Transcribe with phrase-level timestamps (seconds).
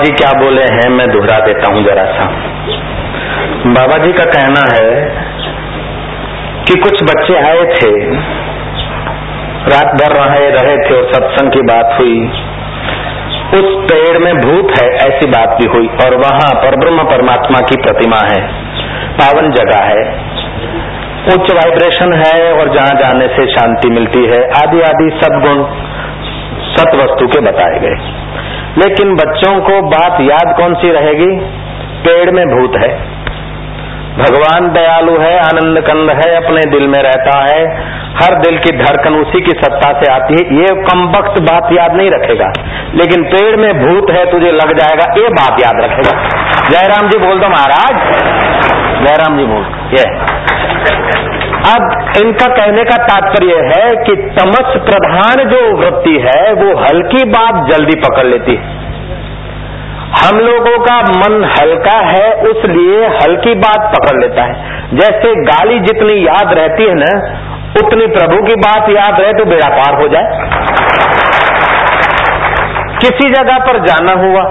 [0.00, 2.26] बाबा जी क्या बोले हैं, मैं दोहरा देता हूँ जरा सा।
[3.70, 4.92] बाबा जी का कहना है
[6.64, 7.90] कि कुछ बच्चे आए थे,
[9.66, 12.14] रात भर रहे रहे थे और सत्संग की बात हुई।
[13.58, 17.78] उस पेड़ में भूत है, ऐसी बात भी हुई और वहाँ पर ब्रह्म परमात्मा की
[17.82, 18.40] प्रतिमा है,
[19.20, 20.06] पावन जगह है।
[21.34, 25.62] उच्च वाइब्रेशन है और जहाँ जाने से शांति मिलती है आदि आदि सब गुण
[26.72, 28.09] सत वस्तु के बताए गए।
[28.78, 31.36] लेकिन बच्चों को बात याद कौन सी रहेगी?
[32.00, 33.20] पेड़ में भूत है।
[34.10, 39.14] भगवान दयालु है, आनंद कंद है, अपने दिल में रहता है। हर दिल की धड़कन
[39.14, 42.52] उसी की सत्ता से आती है। ये कम वक्त बात याद नहीं रखेगा।
[42.94, 46.28] लेकिन पेड़ में भूत है, तुझे लग जाएगा, ये बात याद रखेगा।
[46.70, 48.20] जयराम जी बोल दो महाराज।
[49.04, 50.04] जयराम जी बोल, ये।
[51.70, 51.82] अब
[52.22, 57.98] इनका कहने का तात्पर्य है कि तमस प्रधान जो वृत्ति है, वो हल्की बात जल्दी
[58.00, 58.78] पकड़ लेती है।
[60.22, 66.26] हम लोगों का मन हल्का है, उसलिए हल्की बात पकड़ लेता है। जैसे गाली जितनी
[66.26, 67.12] याद रहती है ना,
[67.80, 70.24] उतनी प्रभु की बात याद रहे तो बेड़ा पार हो जाए।
[72.98, 74.42] किसी जगह पर जाना हुआ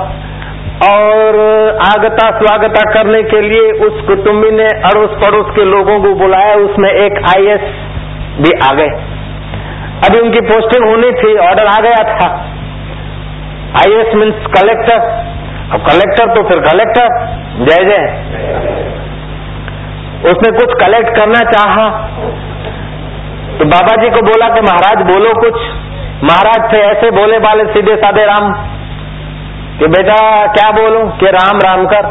[0.88, 1.40] और
[1.88, 6.90] आगता स्वागता करने के लिए उस कुटुम्बी ने अड़ोस पड़ोस के लोगों को बुलाया, उसमें
[6.90, 7.62] एक आईएएस
[8.38, 8.90] भी आ गए।
[10.08, 12.30] अभी उनकी पोस्टिंग होनी थी, ऑर्डर आ गया था।
[13.76, 15.30] IAS means collector.
[15.74, 17.08] अब कलेक्टर तो फिर कलेक्टर।
[17.66, 18.06] जय जय।
[20.32, 21.90] उसने कुछ कलेक्ट करना चाहा।
[23.60, 25.54] तो बाबा जी को बोला कि महाराज बोलो कुछ।
[26.24, 28.54] महाराज थे ऐसे बोले बाले सीधे साधे राम।
[29.79, 30.23] કે બેટા
[30.55, 32.07] ક્યાં બોલું કે રામ રામ કર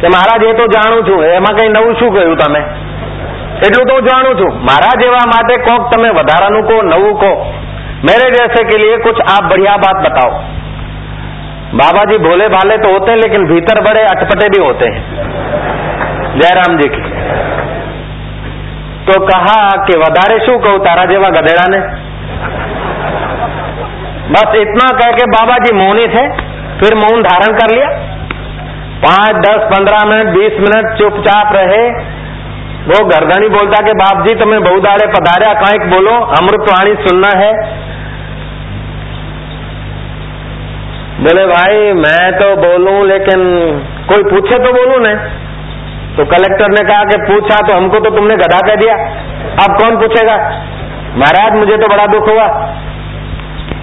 [0.00, 2.62] કે મહારાજ એ તો જાણું છું એમાં કઈ નવું શું કહ્યું તમે
[3.62, 7.32] એટલું તો જાણું છું મારા જેવા માટે કોક તમે વધારાનું કહો નવું કહો
[8.02, 10.32] मेरे जैसे के लिए कुछ आप बढ़िया बात बताओ
[11.74, 15.00] बाबा जी भोले भाले तो होते हैं लेकिन भीतर बड़े अटपटे भी होते हैं
[16.36, 17.04] जयराम जी की
[19.06, 19.54] तो कहा
[19.86, 21.80] कि વધારે શું કહું તારા જેવા ગધેડાને
[24.28, 26.24] बस इतना कह के बाबा जी मौनी थे
[26.79, 27.87] फिर मौन धारण कर लिया।
[29.05, 31.89] पाँच, दस, पंद्रह मिनट, बीस मिनट चुपचाप रहे।
[32.79, 37.53] वो गर्दनी बोलता कि बाप जी तुम्हें बहुत दाड़े पधार्या कांक बोलो अमृतवाणी सुनना है।
[41.19, 43.39] बोले, भाई, मैं तो बोलूँ, लेकिन
[44.09, 45.15] कोई पूछे तो बोलूँ ना?
[46.17, 48.95] तो कलेक्टर ने कहा कि, पूछा तो हमको तो तुमने गधा कह दिया।
[49.63, 50.35] अब कौन पूछेगा?
[51.15, 52.45] महाराज, मुझे तो बड़ा दुख हुआ।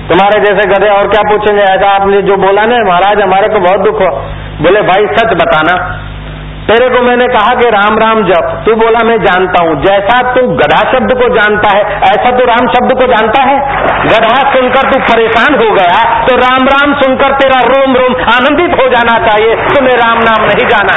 [0.08, 1.62] तुम्हारे जैसे गधे और क्या पूछेंगे?
[1.62, 4.10] ऐसा आपने जो बोला ना, महाराज, हमारे को बहुत दुख हो।
[4.62, 6.02] बोले, भाई, सच बताना।
[6.68, 10.48] तेरे को मैंने कहा कि राम राम जप। तू बोला, मैं जानता हूँ। जैसा तू
[10.48, 13.58] गधा शब्द को जानता है, ऐसा तू राम शब्द को जानता है।
[14.04, 18.88] गधा सुनकर तू परेशान हो गया तो राम राम सुनकर तेरा रोम रोम आनंदित हो
[18.88, 20.96] जाना चाहिए। तुम्हें राम नाम नहीं जाना।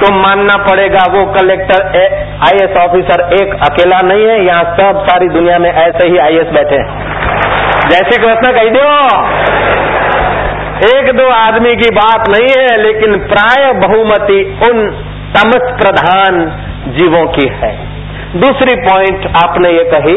[0.00, 1.82] तो मानना पड़ेगा, वो कलेक्टर
[2.42, 6.76] आईएएस ऑफिसर एक अकेला नहीं है, यहाँ सब सारी दुनिया में ऐसे ही आईएएस बैठे
[6.76, 7.08] हैं।
[7.90, 8.84] जैसे कृष्ण कही दो
[10.88, 14.78] एक दो आदमी की बात नहीं है, लेकिन प्राय बहुमति उन
[15.34, 16.38] तमस प्रधान
[16.88, 17.72] जीवों की है।
[18.36, 20.16] दूसरी पॉइंट आपने ये कही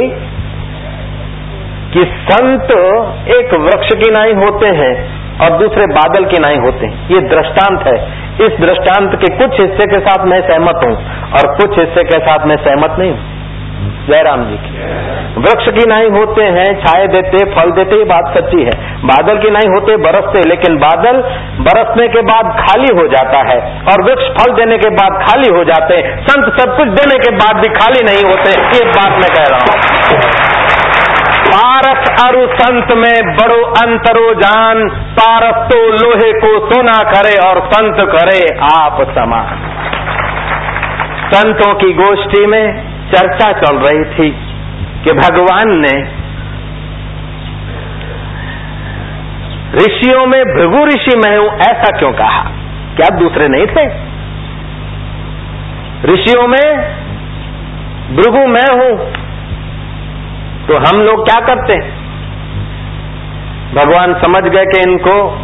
[1.94, 2.72] कि संत
[3.32, 4.94] एक वृक्ष की नाई होते हैं
[5.40, 7.98] और दूसरे बादल की नाई होते हैं। ये दृष्टांत है।
[8.34, 10.96] इस दृष्टांत के कुछ हिस्से के साथ मैं सहमत हूँ
[11.34, 13.32] और कुछ हिस्से के साथ मैं सहमत नहीं हूँ।
[14.08, 14.72] जयराम जी की।
[15.40, 18.72] वृक्ष की नहीं होते हैं, छाए देते, फल देते, ये बात सच्ची है।
[19.06, 21.22] बादल की नहीं होते, बरसते, लेकिन बादल
[21.60, 23.58] बरसने के बाद खाली हो जाता है
[23.92, 27.36] और वृक्ष फल देने के बाद खाली हो जाते हैं। संत सब कुछ देने के
[27.36, 30.62] बाद भी खाली नहीं होते ये बात मैं कह रहा हूँ।
[31.54, 37.96] पारस अरु संत में बड़ो अंतरो जान पारस तो लोहे को सोना करे और संत
[38.12, 38.40] करे
[38.74, 39.70] आप समान।
[41.34, 44.30] संतों की गोष्ठी में चर्चा चल रही थी
[45.04, 46.24] कि भगवान ने
[49.78, 52.42] ऋषियों में भृगु ऋषि मैं हूँ, ऐसा क्यों कहा?
[52.96, 53.86] क्या दूसरे नहीं थे?
[56.14, 56.76] ऋषियों में
[58.16, 59.23] भृगु मैं हूँ
[60.68, 62.04] तो हम लोग क्या करते हैं?
[63.74, 65.38] भगवान समझ गए कि इनको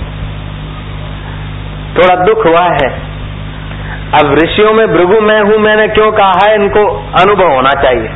[1.98, 3.10] थोड़ा दुख हुआ है।
[4.22, 6.56] अब ऋषियों में भृगु मैं हूँ, मैंने क्यों कहा है?
[6.56, 8.10] इनको अनुभव होना चाहिए।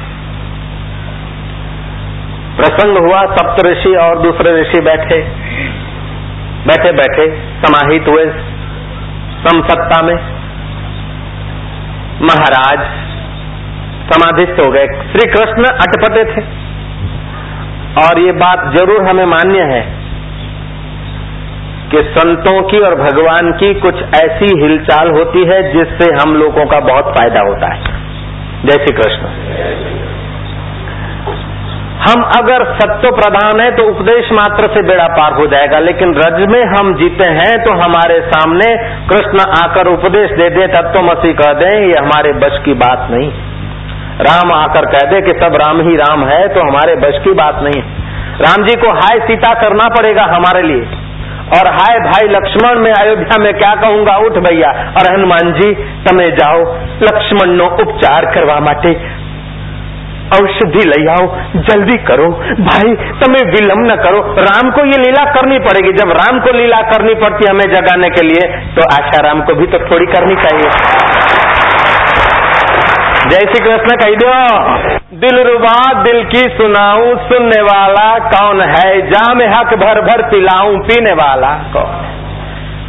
[2.57, 5.21] प्रसंग हुआ, सप्त ऋषि और दूसरे ऋषि बैठे।
[6.67, 8.25] बैठे बैठे, समाहित हुए
[9.47, 10.15] समसत्ता में।
[12.21, 12.79] महाराज
[14.13, 16.62] समाधिस्थ हो गए। श्री कृष्ण अटपटे थे।
[17.99, 19.81] और ये बात ज़रूर हमें मान्य है
[21.89, 26.79] कि संतों की और भगवान की कुछ ऐसी हिलचाल होती है जिससे हम लोगों का
[26.87, 27.91] बहुत फ़ायदा होता है।
[28.63, 29.31] जय श्री कृष्ण।
[32.01, 36.41] हम अगर सत्य प्रधान है तो उपदेश मात्र से बेड़ा पार हो जाएगा, लेकिन रज
[36.49, 38.75] में हम जीते हैं तो हमारे सामने
[39.07, 43.07] कृष्ण आकर उपदेश दे दे तत्व तो मसीह कह दें, ये हमारे बश की बात
[43.11, 43.31] नहीं।
[44.21, 47.59] राम आकर कह दे कि सब राम ही राम है तो हमारे बश की बात
[47.63, 48.01] नहीं। है
[48.39, 50.81] राम जी को हाय सीता करना पड़ेगा हमारे लिए।
[51.53, 54.17] और हाय भाई लक्ष्मण, में अयोध्या में क्या कहूँगा?
[54.17, 56.61] उठ भैया। और हनुमान जी, तमे जाओ।
[57.03, 59.23] लक्ष्मण नो उपचार करवा माटे।
[60.33, 61.25] औषधि ले आओ,
[61.55, 62.29] जल्दी करो।
[62.59, 66.77] भाई, तमें विलंब न करो। राम को ये लीला करनी पड़ेगी। जब राम को लीला
[66.77, 70.69] करनी पड़ती हमें जगाने के लिए तो आशा राम को भी तो थोड़ी करनी चाहिए।
[73.23, 74.31] जय श्री कृष्ण कही दो
[75.17, 79.01] दिल रुबा, दिल की सुनाऊ, सुनने वाला कौन है?
[79.01, 82.05] जामे हक भर भर पिलाऊ, पीने वाला कौन?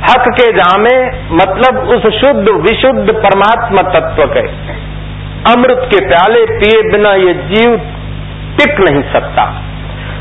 [0.02, 4.40] हक के जामे मतलब उस शुद्ध, विशुद्ध परमात्मा तत्व के।
[5.52, 7.76] अमृत के प्याले पिए बिना ये जीव
[8.58, 9.62] टिक नहीं सकता।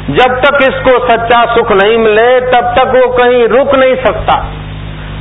[0.10, 4.46] जब तक इसको सच्चा सुख नहीं मिले, तब तक वो कहीं रुक नहीं सकता।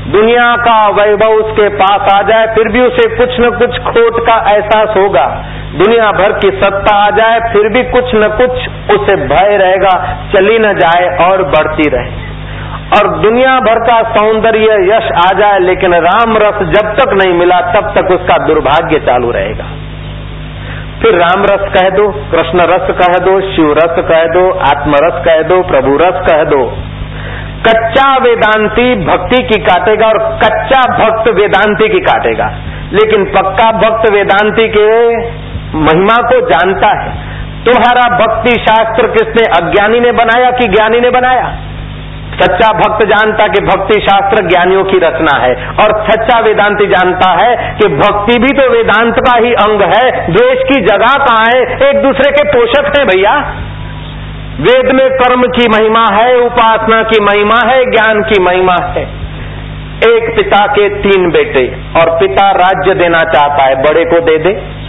[0.07, 4.53] दुनिया का वैभव उसके पास आ जाए, फिर भी उसे कुछ न कुछ खोट का
[4.53, 5.27] एहसास होगा।
[5.75, 8.51] दुनिया भर की सत्ता आ जाए, फिर भी कुछ न कुछ
[9.01, 12.11] उसे भय रहेगा, चली न जाए और बढ़ती रहे।
[12.93, 17.61] और दुनिया भर का सौंदर्य यश आ जाए, लेकिन राम रस जब तक नहीं मिला,
[17.61, 19.65] तब तक उसका दुर्भाग्य चालू रहेगा।
[21.03, 25.43] फिर राम रस कह दो, कृष्ण रस कह दो, शिव रस कह दो आत्मरस कह
[25.43, 26.77] दो, प्रभु रस कह दो।
[27.69, 32.53] कच्चा वेदांती भक्ति की काटेगा और कच्चा भक्त वेदांती की काटेगा।
[32.93, 35.17] लेकिन पक्का भक्त वेदांती के
[35.75, 37.33] महिमा को जानता है।
[37.65, 41.57] तुम्हारा भक्ति शास्त्र किसने, अज्ञानी ने बनाया कि ज्ञानी ने बनाया?
[42.33, 47.77] सच्चा भक्त जानता कि भक्ति शास्त्र ज्ञानियों की रचना है और सच्चा वेदांती जानता है
[47.83, 51.63] कि भक्ति भी तो वेदांत का ही अंग है। द्वेष की जगह कहाँ है?
[51.89, 53.55] एक दूसरे के पोषक है भैया।
[54.61, 59.03] वेद में कर्म की महिमा है, उपासना की महिमा है, ज्ञान की महिमा है।
[60.09, 64.83] एक पिता के तीन बेटे, और पिता राज्य देना चाहता है, बड़े को दे दे,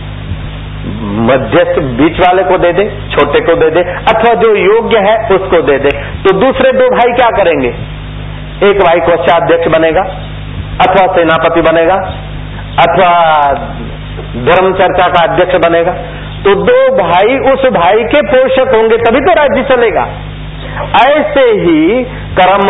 [1.03, 5.61] मध्यस्थ बीच वाले को दे दे, छोटे को दे दे, अथवा जो योग्य है, उसको
[5.61, 5.89] दे दे।
[6.23, 7.69] तो दूसरे दो भाई क्या करेंगे?
[8.69, 10.01] एक भाई कोषाध्यक्ष बनेगा,
[10.81, 11.95] अथवा सेनापति बनेगा,
[12.79, 13.11] अथवा
[14.33, 15.91] धर्म चर्चा का अध्यक्ष बनेगा।
[16.43, 20.07] तो दो भाई उस भाई के पोषक होंगे, तभी तो राज्य चलेगा।
[21.01, 22.03] ऐसे ही
[22.39, 22.69] कर्म,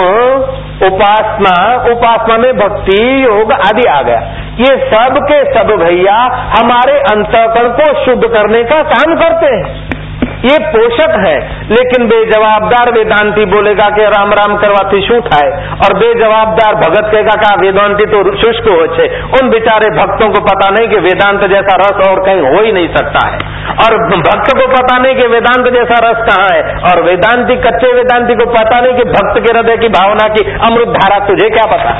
[0.87, 1.53] उपासना
[1.91, 4.19] उपासना में भक्ति, योग आदि आ गया।
[4.59, 6.15] ये सब के सब भैया
[6.57, 10.02] हमारे अंतकरण को शुद्ध करने का काम करते हैं।
[10.43, 11.35] ये पोषक है।
[11.69, 17.53] लेकिन बेजवाबदार वेदांती बोलेगा कि राम राम करवाती शू થાય और बेजवाबदार भगत कहेगा का
[17.61, 19.05] वेदांती तो शुष्क हो छे
[19.37, 22.87] उन बेचारे भक्तों को पता नहीं कि वेदांत जैसा रस और कहीं हो ही नहीं
[22.95, 23.37] सकता है।
[23.85, 28.35] और भक्त को पता नहीं कि वेदांत जैसा रस कहाँ है। और वेदांती, कच्चे वेदांती
[28.35, 31.93] को पता नहीं कि भक्त के हृदय की भावना की अमृत धारा तुझे क्या पता?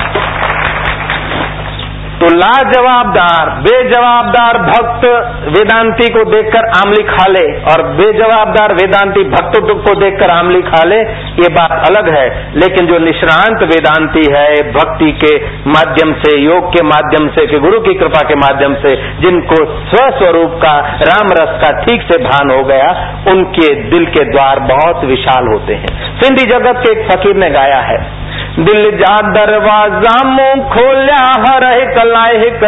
[2.24, 5.06] तो लाजवाबदार बेजवाबदार भक्त
[5.48, 10.96] वेदांती को देखकर आमली खा ले और बेजवाबदार वेदांती भक्त को देखकर आमली खा ले,
[11.42, 16.84] ये बात अलग है। लेकिन जो निष्णांत वेदांती है, भक्ति के माध्यम से, योग के
[16.84, 19.56] माध्यम से, कि गुरु की कृपा के माध्यम से, जिनको
[19.90, 25.06] स्वस्वरूप का राम रस का ठीक से भान हो गया, उनके दिल के द्वार बहुत
[25.06, 28.23] विशाल होते हैं। सिंधी जगत के एक फकीर ने गाया है
[28.60, 32.60] दिल जा दरवाज़ा मुँह खोलिया, हर हिक लाए हिक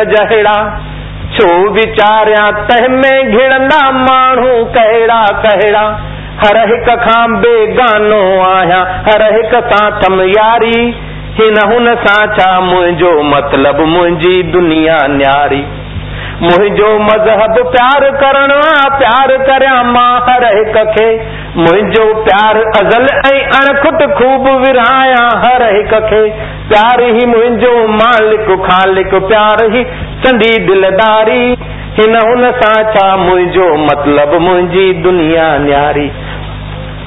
[1.33, 5.81] छो विचारिया, तह में घिड़ंदा माण्हू कहिड़ा कहिड़ा।
[6.39, 10.93] हर हिक खां बेगानो आहियाँ, हर हिक सां थम यारी
[11.39, 15.65] हिन हुन सां छा मुंहिंजो मतिलब, मुंहिंजी दुनिया न्यारी।
[16.41, 18.51] मुंहिंजो मज़हब प्यार करण,
[18.97, 21.17] प्यार करियाँ माँ हर हिक खे।
[21.57, 23.07] मुंहिंजो प्यार अज़ल
[23.59, 26.29] अणखुट खूब विरहायां हर हिक खे।
[26.69, 29.83] प्यार ई मुंहिंजो मालिक, ख़ालिक प्यार ई
[30.25, 31.55] संदी दिलदारी।
[31.99, 36.11] हिन हुन सां छा मुंहिंजो मतिलब, मुंहिंजी दुनिया न्यारी।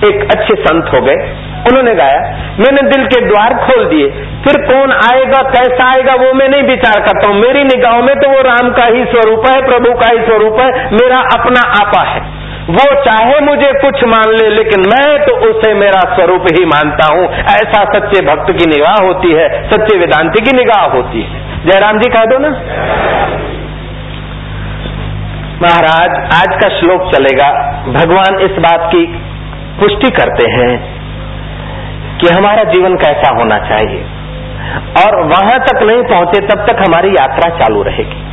[0.05, 2.21] एक अच्छे संत हो गए। उन्होंने गाया,
[2.59, 4.09] मैंने दिल के द्वार खोल दिए,
[4.45, 8.29] फिर कौन आएगा, कैसा आएगा, वो मैं नहीं विचार करता हूँ। मेरी निगाहों में तो
[8.31, 12.21] वो राम का ही स्वरूप है, प्रभु का ही स्वरूप है, मेरा अपना आपा है।
[12.69, 17.29] वो चाहे मुझे कुछ मान ले, लेकिन मैं तो उसे मेरा स्वरूप ही मानता हूँ।
[17.33, 22.11] ऐसा सच्चे भक्त की निगाह होती है, सच्चे वेदांति की निगाह होती है। जयराम जी,
[22.11, 22.49] कह दो ना।
[25.63, 27.49] महाराज, आज का श्लोक चलेगा।
[27.87, 29.07] भगवान इस बात की
[29.81, 30.98] पुष्टि करते हैं।
[32.21, 34.01] कि हमारा जीवन कैसा होना चाहिए।
[34.99, 38.27] और वहाँ तक नहीं पहुँचे, तब तक हमारी यात्रा चालू रहेगी।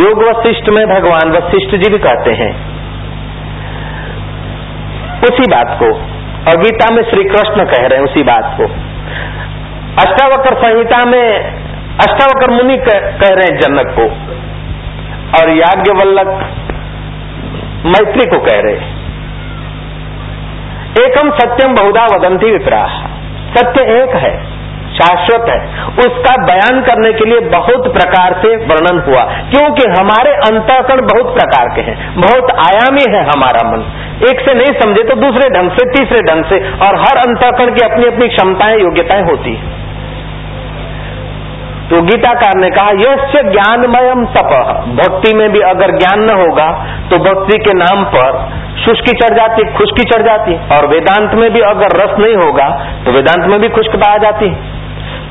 [0.00, 2.52] योग वशिष्ठ में भगवान वशिष्ठ जी भी कहते हैं,
[5.22, 5.88] उसी बात को,
[6.46, 8.64] और गीता में श्री कृष्ण कह रहे हैं उसी बात को।
[9.98, 11.26] अष्टावकर संहिता में
[11.98, 14.06] अष्टावकर मुनि कह रहे हैं जनक को,
[15.32, 16.32] और याज्ञवल्लक
[17.86, 18.74] मैत्री को कह रहे
[21.00, 22.86] एकम सत्यम बहुधा वदंती विपरा
[23.56, 24.32] सत्य एक है,
[24.94, 25.60] शाश्वत है।
[25.98, 31.68] उसका बयान करने के लिए बहुत प्रकार से वर्णन हुआ, क्योंकि हमारे अंतःकरण बहुत प्रकार
[31.68, 33.84] के हैं, बहुत आयामी है हमारा मन।
[34.30, 37.84] एक से नहीं समझे तो दूसरे ढंग से, तीसरे ढंग से, और हर अंतःकरण की
[37.84, 39.91] अपनी अपनी क्षमताएँ, योग्यताएँ होती है।
[41.92, 44.52] तो गीताकार ने कहा यश ज्ञानमयम तप
[44.98, 46.68] भक्ति में भी अगर ज्ञान न होगा
[47.10, 48.38] तो भक्ति के नाम पर
[48.84, 52.68] शुष्की चढ़ जाती खुशकी चढ़ जाती। और वेदांत में भी अगर रस नहीं होगा
[53.04, 54.50] तो वेदांत में भी खुश्कता आ जाती।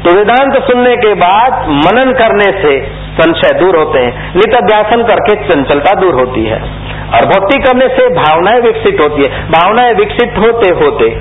[0.03, 2.77] तो वेदांत सुनने के बाद मनन करने से
[3.17, 6.63] संशय दूर होते हैं नित्याध्यासन करके चंचलता दूर होती है।
[7.11, 11.13] और भक्ति करने से भावनाएँ विकसित होती है। भावनाएँ विकसित होते होते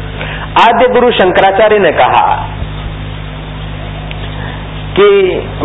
[0.60, 2.24] आद्य गुरु शंकराचार्य ने कहा
[5.00, 5.08] कि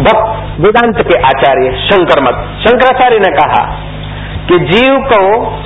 [0.01, 3.65] भक्त वेदांत के आचार्य शंकर मत, शंकराचार्य ने कहा
[4.49, 5.19] कि जीव को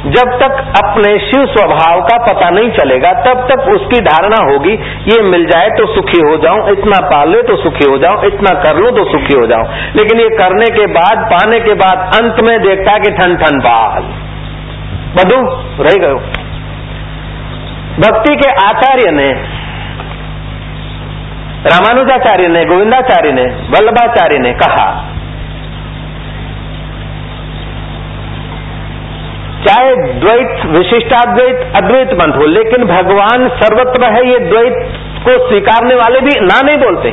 [0.09, 4.73] जब तक अपने शिव स्वभाव का पता नहीं चलेगा, तब तक उसकी धारणा होगी,
[5.11, 8.53] ये मिल जाए तो सुखी हो जाऊँ, इतना पाल ले तो सुखी हो जाऊँ, इतना
[8.59, 12.39] कर लू तो सुखी हो जाऊँ। लेकिन ये करने के बाद, पाने के बाद, अंत
[12.43, 14.03] में देखता कि ठन ठन पाल।
[15.15, 15.41] बधु,
[15.83, 16.17] रह गयो
[17.99, 19.58] भक्ति के आचार्य ने
[21.65, 25.05] रामानुजाचार्य ने, गोविंदाचार्य ने, वल्लभाचार्य ने कहा,
[29.67, 34.73] चाहे द्वैत, विशिष्टाद्वैत, अद्वैत मत हो, लेकिन भगवान सर्वत्र है, ये द्वैत
[35.23, 37.11] को स्वीकारने वाले भी ना नहीं बोलते।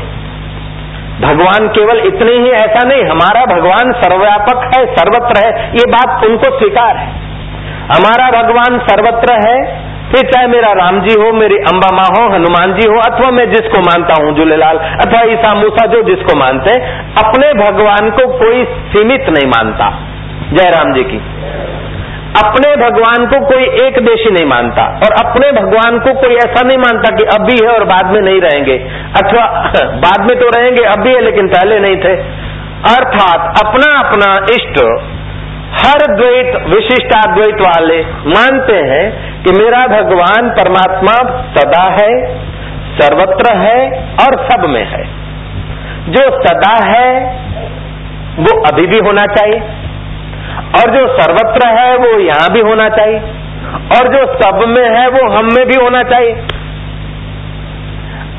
[1.21, 6.59] भगवान केवल इतने ही ऐसा नहीं, हमारा भगवान सर्वव्यापक है, सर्वत्र है, ये बात उनको
[6.59, 7.09] स्वीकार है।
[7.97, 12.75] हमारा भगवान सर्वत्र है फिर चाहे मेरा राम जी हो, मेरी अम्बा माँ हो, हनुमान
[12.75, 17.13] जी हो, अथवा मैं जिसको मानता हूँ, झूलेलाल, अथवा ईसा मूसा, जो जिसको मानते हैं
[17.25, 19.99] अपने भगवान को कोई सीमित नहीं मानता।
[20.53, 21.17] जय राम जी की।
[22.45, 26.79] अपने भगवान को कोई एक देशी नहीं मानता, और अपने भगवान को कोई ऐसा नहीं
[26.79, 28.79] मानता कि अब भी है और बाद में नहीं रहेंगे।
[29.23, 32.47] अथवा, बाद में तो रहेंगे, अब भी है, लेकिन पहले नहीं थे।
[32.77, 35.01] अर्थात अपना अपना इष्ट
[35.77, 42.39] हर द्वैत, विशिष्टाद्वैत वाले मानते हैं कि मेरा भगवान परमात्मा सदा है,
[43.01, 45.05] सर्वत्र है और सब में है।
[46.13, 47.21] जो सदा है,
[48.39, 49.61] वो अभी भी होना चाहिए।
[50.57, 53.19] और जो सर्वत्र है, वो यहाँ भी होना चाहिए।
[53.77, 56.33] और जो सब में है, वो हम में भी होना चाहिए।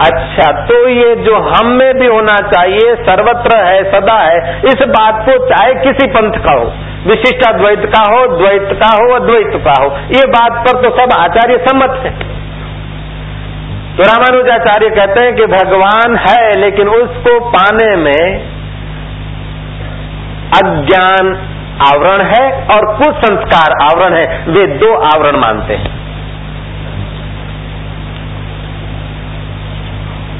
[0.01, 5.25] अच्छा तो ये जो हम में भी होना चाहिए, सर्वत्र है, सदा है, इस बात
[5.29, 6.73] को चाहे किसी पंथ का हो।
[7.05, 11.57] विशिष्टाद्वैत का हो, द्वैत का हो, अद्वैत का हो। ये बात पर तो सब आचार्य
[11.57, 12.37] सम्मत है।
[13.97, 18.39] तो रामानुजाचार्य कहते हैं कि भगवान है, लेकिन उसको पाने में
[20.55, 21.47] अज्ञान
[21.93, 26.07] आवरण है और कुसंस्कार आवरण है। वे दो आवरण मानते हैं।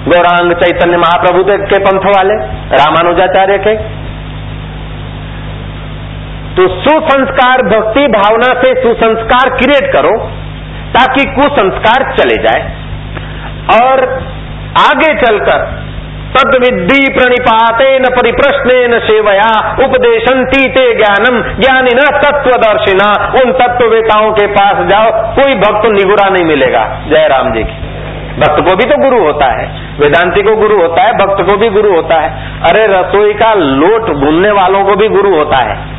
[0.08, 2.34] गौरांग चैतन्य महाप्रभु के पंथ वाले,
[2.76, 4.07] रामानुजाचार्य के।
[6.58, 10.18] तो सुसंस्कार भक्ति भावना से सुसंस्कार क्रिएट करो,
[10.94, 12.62] ताकि कुसंस्कार चले जाए।
[13.84, 14.24] और
[14.80, 15.88] आगे चलकर
[16.28, 23.52] तद विद्धि प्रणिपाते न परिप्रश्न न सेवया उपदेशंती ते ज्ञानम ज्ञानी न तत्व दर्शिना उन
[23.52, 27.88] तत्ववेताओं के पास जाओ, कोई भक्त निगुरा नहीं मिलेगा। जय राम जी की।
[28.40, 29.68] भक्त को भी तो गुरु होता है।
[30.00, 34.02] वेदांति को गुरु होता है, भक्त को भी गुरु होता है। अरे रसोई का लोट
[34.02, 35.97] भूनने वालों को भी गुरु होता है।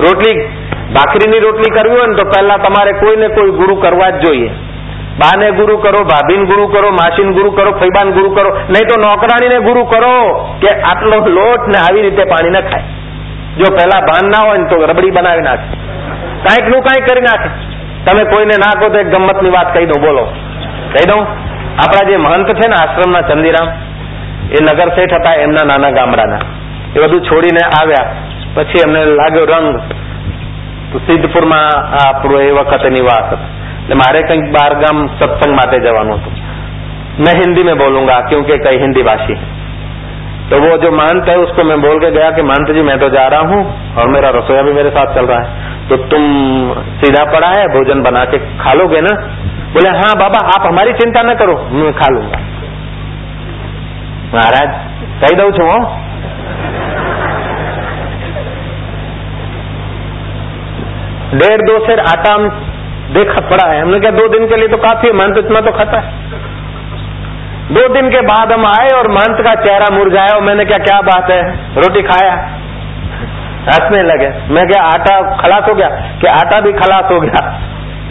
[0.00, 0.48] રોટલી,
[0.94, 4.50] ભાખરીની રોટલી કરવી હોય ને તો પહેલા તમારે કોઈને કોઈ ગુરુ કરવા જ જોઈએ.
[5.18, 8.50] બાને ગુરુ કરો, ભાભીને ગુરુ કરો, માસીન ગુરુ કરો, ફૈબાન ગુરુ કરો.
[8.50, 10.14] નહીં તો નોકરાણીને ગુરુ કરો
[10.60, 12.82] કે આટલો લોટ ને આવી રીતે પાણી ન ખાય.
[13.58, 15.66] જો પહેલા ભાન ના હોય ને તો રબડી બનાવી નાખે.
[16.44, 17.50] કાંઈકનું કાંઈક કરી નાખે.
[18.04, 20.24] તમે કોઈને ના કહો તો એક ગમતની વાત કહી દો બોલો.
[20.92, 21.26] કહી દઉં?
[21.84, 23.68] આપણા જે મહંત છે ને આશ્રમના ચંદીરામ,
[24.50, 26.38] એ નગર શેઠ હતા એમના નાના ગામડાના.
[26.96, 28.29] એ બધું છોડીને આવ્યા.
[28.55, 29.67] પછી એમને લાગ્યો રંગ
[30.91, 31.67] તો સિદ્ધપુરમાં
[31.99, 33.45] આપણો એ વખતે નિવાસ હતો
[33.79, 36.35] એટલે મારે કંઈક બાર ગામ સત્સંગ માટે જવાનું હતું
[37.17, 39.35] मैं हिंदी में बोलूंगा क्योंकि कई हिंदी भाषी
[40.49, 43.07] तो वो जो महंत है उसको मैं बोल के गया कि महंत जी मैं तो
[43.09, 43.59] जा रहा हूँ
[43.95, 46.25] और मेरा रसोईया भी मेरे साथ चल रहा है तो तुम
[46.97, 49.13] सीधा पड़ा है भोजन बना के खा लोगे ना
[49.73, 52.41] बोले हाँ बाबा आप हमारी चिंता न करो मैं खा लूंगा
[54.33, 54.75] महाराज
[55.21, 55.69] कही दू छू
[61.32, 62.48] डेढ़ दो शेर आटा हम
[63.12, 65.72] देखा पड़ा है। हमने कहा, दो दिन के लिए तो काफ़ी है मंत इतना तो
[65.72, 66.28] खाता है।
[67.70, 71.00] दो दिन के बाद हम आए और मंत का चेहरा मुरझाया और मैंने क्या क्या
[71.02, 71.42] बात है?
[71.76, 72.32] रोटी खाया?
[73.62, 75.88] हंसने लगे। मैं क्या आटा खलास हो गया?
[76.20, 77.42] कि आटा भी खलास हो गया,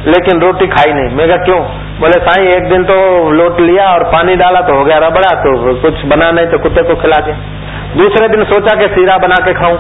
[0.08, 1.60] लेकिन रोटी खाई नहीं। मैं क्या क्यों?
[2.00, 2.98] बोले, साई, एक दिन तो
[3.32, 6.84] लोट लिया और पानी डाला तो हो गया रबड़ा तो कुछ बना नहीं तो कुत्ते
[6.84, 7.34] को खिला के
[7.90, 9.78] दूसरे दिन सोचा कि सीरा बना के खाऊं।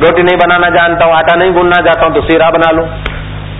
[0.00, 2.82] रोटी नहीं बनाना जानता हूँ, आटा नहीं गूंदना जाता हूँ तो सीरा बना लू।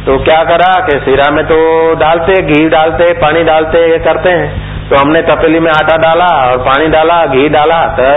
[0.06, 1.58] तो क्या करा कि सीरा में तो
[1.94, 6.58] डालते, घी डालते, पानी डालते, ये करते हैं। तो हमने तपेली में आटा डाला और
[6.64, 8.08] पानी डाला, घी डाला तो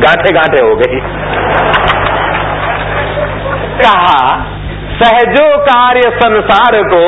[0.00, 1.00] गांठे गांठे हो गई।
[3.78, 4.18] कहा,
[4.96, 7.04] सहजो कार्य संसार को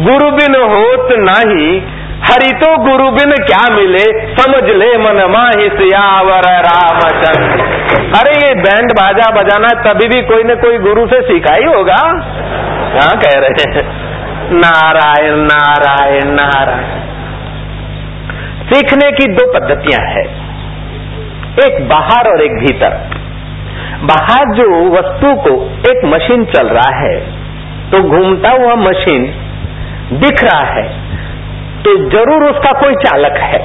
[0.00, 1.70] गुरु बिन होत नहीं
[2.28, 4.36] हरि तो गुरु बिन क्या मिले?
[4.36, 7.60] समझ ले मन माही सियावर रामचंद्र।
[8.16, 11.96] अरे, ये बैंड बाजा बजाना तभी भी कोई न कोई गुरु से सीखा ही होगा।
[12.92, 14.08] क्या कह रहे हैं।
[14.52, 17.00] नारायण नारायण नारायण।
[18.72, 20.48] सीखने की दो पद्धतियाँ हैं।
[21.66, 23.10] एक बाहर और एक भीतर।
[24.02, 27.20] बाहर जो वस्तु को एक मशीन चल रहा है
[27.90, 29.26] तो घूमता हुआ मशीन
[30.12, 31.08] दिख रहा है।
[31.88, 33.58] तो ज़रूर उसका कोई चालक है।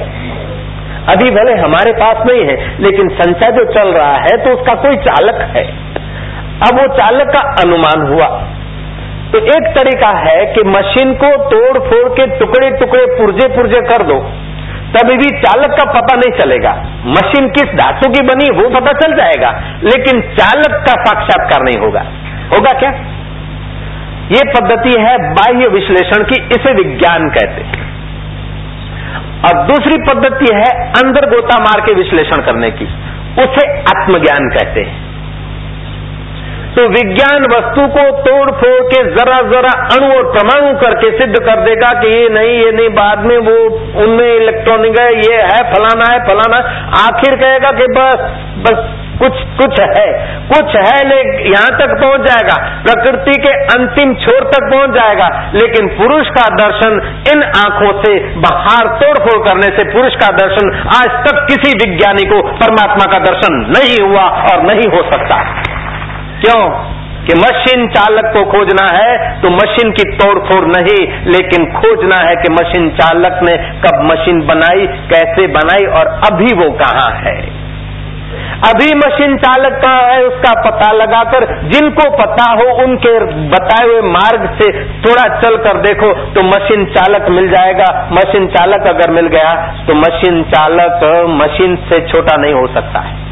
[1.08, 4.96] अभी भले हमारे पास नहीं है, लेकिन संचय जो चल रहा है तो उसका कोई
[4.96, 5.64] चालक है।
[6.60, 8.26] अब वो चालक का अनुमान हुआ।
[9.32, 14.02] तो एक तरीका है कि मशीन को तोड़ फोड़ के टुकड़े टुकड़े पुर्जे पुर्जे कर
[14.02, 14.18] दो।
[14.96, 16.72] तभी भी चालक का पता नहीं चलेगा।
[17.06, 19.50] मशीन किस धातु की बनी, वो पता चल जाएगा।
[19.82, 22.00] लेकिन चालक का साक्षात्कार नहीं होगा।
[22.56, 22.90] होगा क्या?
[24.32, 27.93] ये पद्धति है बाह्य विश्लेषण की, इसे विज्ञान कहते हैं।
[29.16, 32.84] और दूसरी पद्धति है अंदर गोता मार के विश्लेषण करने की।
[33.42, 35.14] उसे आत्मज्ञान कहते हैं।
[36.74, 41.60] तो विज्ञान वस्तु को तोड़ फोड़ के जरा जरा अणु और परमाणु करके सिद्ध कर
[41.60, 43.56] देगा कि ये नहीं ये नहीं, बाद में वो,
[44.02, 46.56] उनमें इलेक्ट्रॉनिक है, ये है, फलाना है, फलाना।
[47.08, 48.16] आखिर कहेगा कि बस
[48.58, 50.06] बस कुछ कुछ है
[50.48, 55.88] कुछ है लेकिन यहाँ तक पहुँच जाएगा। प्रकृति के अंतिम छोर तक पहुँच जाएगा। लेकिन
[55.98, 56.98] पुरुष का दर्शन
[57.32, 62.42] इन आँखों से बाहर तोड़फोड़ करने से पुरुष का दर्शन आज तक किसी विज्ञानी को
[62.58, 65.40] परमात्मा का दर्शन नहीं हुआ और नहीं हो सकता।
[66.40, 66.60] क्यों?
[67.26, 72.52] कि मशीन चालक को खोजना है तो मशीन की तोड़फोड़ नहीं, लेकिन खोजना है कि
[72.52, 77.63] मशीन चालक ने कब मशीन बनाई, कैसे बनाई और अभी वो कहाँ है।
[78.64, 83.12] अभी मशीन चालक कहाँ है, उसका पता लगाकर जिनको पता हो उनके
[83.48, 84.70] बताए हुए मार्ग से
[85.00, 89.50] थोड़ा चल कर देखो तो मशीन चालक मिल जाएगा। मशीन चालक अगर मिल गया
[89.86, 93.22] तो मशीन चालक मशीन से छोटा नहीं हो सकता है।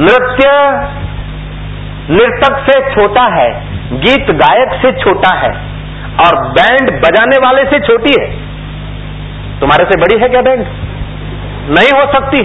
[0.00, 0.48] नृत्य
[2.10, 3.50] नृतक से छोटा है,
[4.00, 5.52] गीत गायक से छोटा है
[6.20, 8.26] और बैंड बजाने वाले से छोटी है।
[9.60, 10.66] तुम्हारे से बड़ी है क्या बैंड?
[11.70, 12.40] नहीं हो सकती।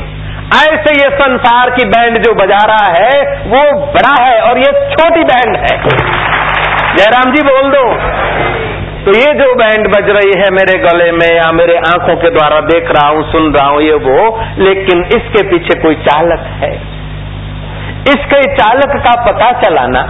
[0.55, 3.59] ऐसे ये संसार की बैंड जो बजा रहा है, वो
[3.91, 5.77] बड़ा है और ये छोटी बैंड है।
[6.97, 7.83] जयराम जी बोल दो।
[9.05, 12.59] तो ये जो बैंड बज रही है मेरे गले में या मेरे आँखों के द्वारा
[12.61, 16.73] देख रहा हूँ, सुन रहा हूँ, ये वो, लेकिन इसके पीछे कोई चालक है।
[18.09, 20.01] इसके चालक का पता चलाना,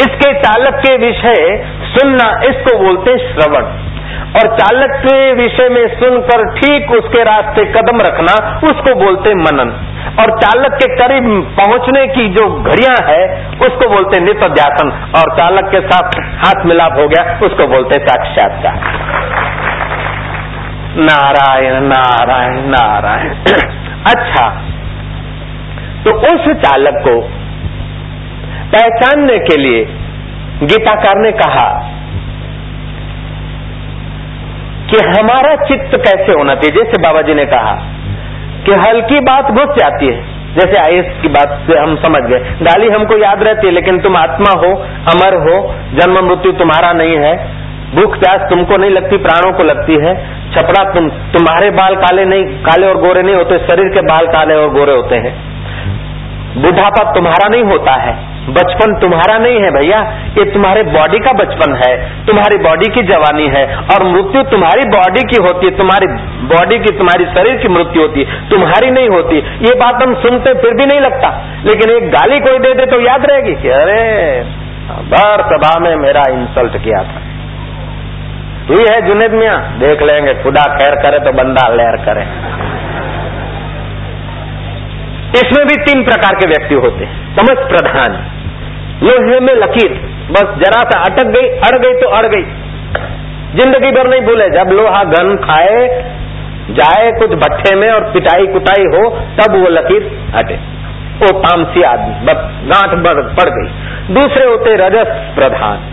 [0.00, 3.64] इसके चालक के विषय सुनना, इसको बोलते श्रवण।
[4.10, 9.86] और चालक के विषय में सुनकर ठीक उसके रास्ते कदम रखना, उसको बोलते मनन।
[10.20, 15.70] और चालक के करीब पहुँचने की जो घड़िया है, उसको बोलते नित्य ध्यान और चालक
[15.70, 18.74] के साथ हाथ मिलाप हो गया, उसको बोलते साक्षात्कार।
[20.96, 23.28] नारायण नारायण नारायण।
[24.06, 24.62] अच्छा।
[26.04, 27.20] तो उस चालक को
[28.72, 29.84] पहचानने के लिए
[30.62, 31.96] गीताकार ने कहा
[34.90, 36.84] कि हमारा चित्त कैसे होना चाहिए?
[36.84, 37.72] जैसे बाबा जी ने कहा
[38.66, 42.88] कि हल्की बात घुस जाती है। जैसे आयुष की बात से हम समझ गए। गाली
[42.88, 47.60] हमको याद रहती है, लेकिन तुम आत्मा हो, अमर हो, जन्म मृत्यु तुम्हारा नहीं है।
[47.94, 52.44] भूख प्यास तुमको नहीं लगती, प्राणों को लगती है। छपड़ा तुम, तुम्हारे बाल काले नहीं,
[52.44, 55.59] काले और गोरे नहीं होते, शरीर के बाल काले और गोरे होते हैं।
[56.54, 58.12] बुढ़ापा तुम्हारा नहीं होता है,
[58.50, 59.98] बचपन तुम्हारा नहीं है भैया।
[60.38, 61.90] ये तुम्हारे बॉडी का बचपन है,
[62.26, 66.06] तुम्हारी बॉडी की जवानी है और मृत्यु तुम्हारी बॉडी की होती है, तुम्हारी
[66.48, 70.54] बॉडी की, तुम्हारी शरीर की मृत्यु होती है, तुम्हारी नहीं होती। ये बात हम सुनते
[70.60, 71.30] फिर भी नहीं लगता,
[71.64, 74.00] लेकिन एक गाली कोई दे दे तो याद रहेगी कि अरे
[75.08, 77.20] भर सभा में मेरा इंसल्ट किया था।
[78.68, 82.24] हुई है जुनेद मिया, देख लेंगे, खुदा खैर करे तो बंदा लहर करे।
[85.36, 88.14] इसमें भी तीन प्रकार के व्यक्ति होते हैं। समझ प्रधान।
[89.02, 89.92] लोहे में लकीर।
[90.30, 92.42] बस जरा सा अटक गई, अड़ गई तो अड़ गई।
[93.54, 95.86] ज़िंदगी भर नहीं भूले। जब लोहा घन खाए,
[96.70, 100.58] जाए कुछ भट्ठे में और पिटाई कुटाई हो, तब वो लकीर हटे।
[101.20, 102.94] वो तामसी आदमी। बस गांठ
[103.36, 103.68] पड़ गई।
[104.14, 105.88] दूसरे होते रजस प्रधान।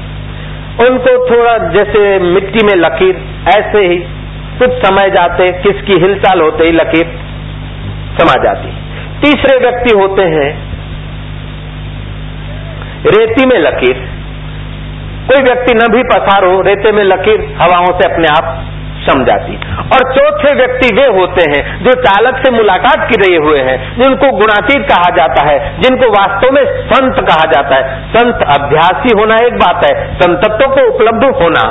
[0.88, 3.16] उनको थोड़ा जैसे मिट्टी में लकीर,
[3.48, 3.98] ऐसे ही
[4.60, 7.06] कुछ समय जाते, किसकी हिलचाल होते ही लकीर
[8.20, 8.87] समा जाती।
[9.22, 10.50] तीसरे व्यक्ति होते हैं।
[13.06, 14.18] रेती में लकीर।
[15.28, 18.74] कोई व्यक्ति न भी पसार हो, रेते में लकीर हवाओं से अपने आप
[19.10, 23.60] सम जाती और चौथे व्यक्ति वे होते हैं, जो चालक से मुलाकात की रहे हुए
[23.60, 29.20] हैं, जिनको गुणातीत कहा जाता है, जिनको वास्तव में संत कहा जाता है। संत अभ्यासी
[29.20, 31.64] होना एक बात है, संतत्व को उपलब्ध होना।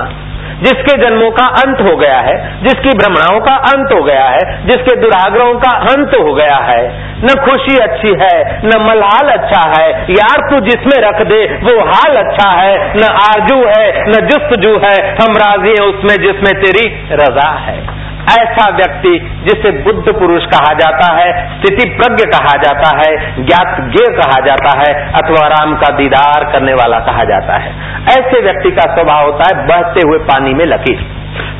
[0.62, 4.96] जिसके जन्मों का अंत हो गया है, जिसकी भ्रमणाओं का अंत हो गया है, जिसके
[4.96, 10.50] दुराग्रहों का अंत हो गया है। न खुशी अच्छी है, न मलहाल अच्छा है। यार
[10.50, 15.10] तू जिसमें रख दे, वो हाल अच्छा है। न आजू है, न जुस्त जू है।
[15.10, 17.95] हम राज़ी हैं उसमें जिसमें तेरी रजा है।
[18.30, 24.04] ऐसा व्यक्ति जिसे बुद्ध पुरुष कहा जाता है स्थिति प्रज्ञ कहा जाता है ज्ञात ज्ञ
[24.14, 27.70] कहा जाता है, अथवा राम का दीदार करने वाला कहा जाता है।
[28.02, 31.06] ऐसे व्यक्ति का स्वभाव होता है, बहते हुए पानी में लकीर।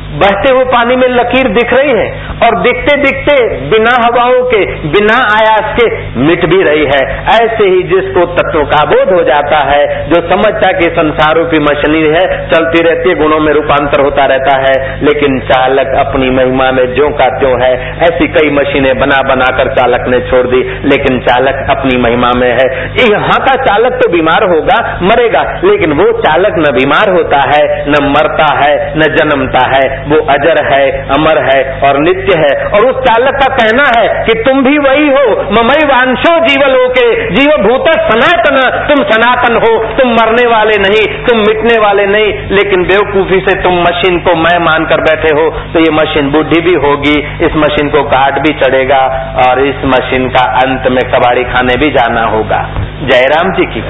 [0.07, 5.17] बहते हुए पानी में लकीर दिख रही है और दिखते दिखते बिना हवाओं के, बिना
[5.17, 10.09] आयास के मिट भी रही है। ऐसे ही जिसको तत्व का बोध हो जाता है,
[10.09, 14.57] जो समझता कि संसारों की मशीनरी है, चलती रहती है, गुणों में रूपांतर होता रहता
[14.57, 19.75] है। लेकिन चालक अपनी महिमा में जो का त्यों है। ऐसी कई मशीनें बना बनाकर
[19.75, 24.43] चालक ने छोड़ दी, लेकिन चालक अपनी महिमा में है। यहाँ का चालक तो बीमार
[24.43, 30.05] होगा, मरेगा, लेकिन वो चालक न बीमार होता है, न मरता है, न जन्मता है।
[30.07, 34.33] वो अजर है, अमर है, और नित्य है और उस चालक का कहना है कि
[34.41, 40.11] तुम भी वही हो। ममई वांशो जीवल के जीव भूत सनातन। तुम सनातन हो, तुम
[40.11, 45.01] मरने वाले नहीं, तुम मिटने वाले नहीं, लेकिन बेवकूफ़ी से तुम मशीन को मैं मानकर
[45.03, 49.01] बैठे हो तो ये मशीन बुद्धि भी होगी, इस मशीन को काट भी चढ़ेगा
[49.47, 52.61] और इस मशीन का अंत में कबाड़ी खाने भी जाना होगा।
[53.03, 53.81] जयराम जी की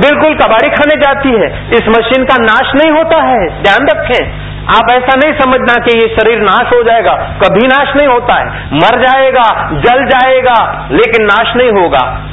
[0.00, 4.92] बिल्कुल कबाड़ी खाने जाती है। इस मशीन का नाश नहीं होता है। ध्यान रखें। आप
[4.92, 9.00] ऐसा नहीं समझना कि ये शरीर नाश हो जाएगा। कभी नाश नहीं होता है। मर
[9.00, 12.26] जाएगा, जल जाएगा, लेकिन नाश नहीं होगा।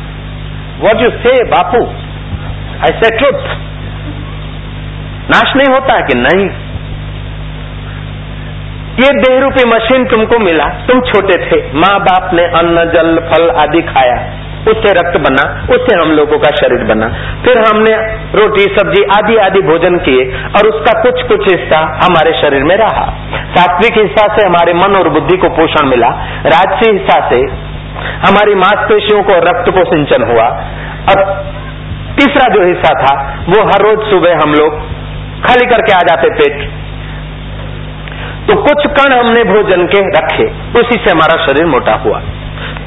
[0.79, 1.77] वॉट यू से बापू?
[2.81, 3.41] ऐसे ट्रुथ
[5.29, 6.49] नाश नहीं होता है कि नहीं?
[9.03, 13.49] ये देह रूपी मशीन तुमको मिला। तुम छोटे थे। माँ बाप ने अन्न, जल, फल
[13.49, 17.07] आदि खाया। उससे रक्त बना उससे हम लोगों का शरीर बना
[17.45, 17.91] फिर हमने
[18.39, 23.05] रोटी, सब्ज़ी, आदि आदि भोजन किए और उसका कुछ कुछ हिस्सा हमारे शरीर में रहा।
[23.55, 26.09] सात्विक हिस्सा से हमारे मन और बुद्धि को पोषण मिला।
[26.45, 27.41] राजसी हिस्सा से
[28.27, 30.47] हमारी मांसपेशियों को रक्त को सिंचन हुआ।
[31.09, 31.23] और
[32.19, 33.13] तीसरा जो हिस्सा था,
[33.49, 34.79] वो हर रोज सुबह हम लोग
[35.43, 36.69] खाली करके आ जाते पेट।
[38.47, 40.45] तो कुछ कण हमने भोजन के रखे,
[40.79, 42.21] उसी से हमारा शरीर मोटा हुआ।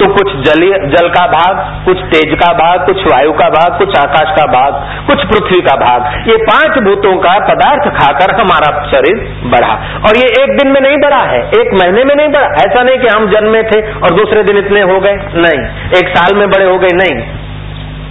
[0.01, 4.31] तो कुछ जल का भाग, कुछ तेज का भाग, कुछ वायु का भाग, कुछ आकाश
[4.39, 9.75] का भाग, कुछ पृथ्वी का भाग, ये पाँच भूतों का पदार्थ खाकर हमारा शरीर बढ़ा।
[10.07, 12.99] और ये एक दिन में नहीं बढ़ा है, एक महीने में नहीं बढ़ा। ऐसा नहीं
[12.99, 15.61] कि हम जन्मे थे और दूसरे दिन इतने हो गए, नहीं।
[15.99, 17.23] एक साल में बड़े हो गए, नहीं।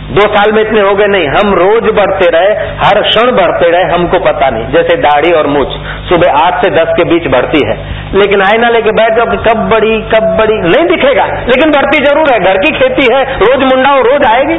[0.10, 3.84] दो साल में इतने हो गए नहीं, हम रोज बढ़ते रहे, हर क्षण बढ़ते रहे,
[3.84, 5.76] हमको पता नहीं, जैसे दाढ़ी और मूछ
[6.10, 7.76] सुबह आठ से दस के बीच बढ़ती है।
[8.13, 12.39] लेकिन आईना लेके बैठ जाओ कब बड़ी कब बड़ी, नहीं दिखेगा, लेकिन बढ़ती ज़रूर है,
[12.39, 14.58] घर की खेती है, रोज मुंडा और रोज आएगी।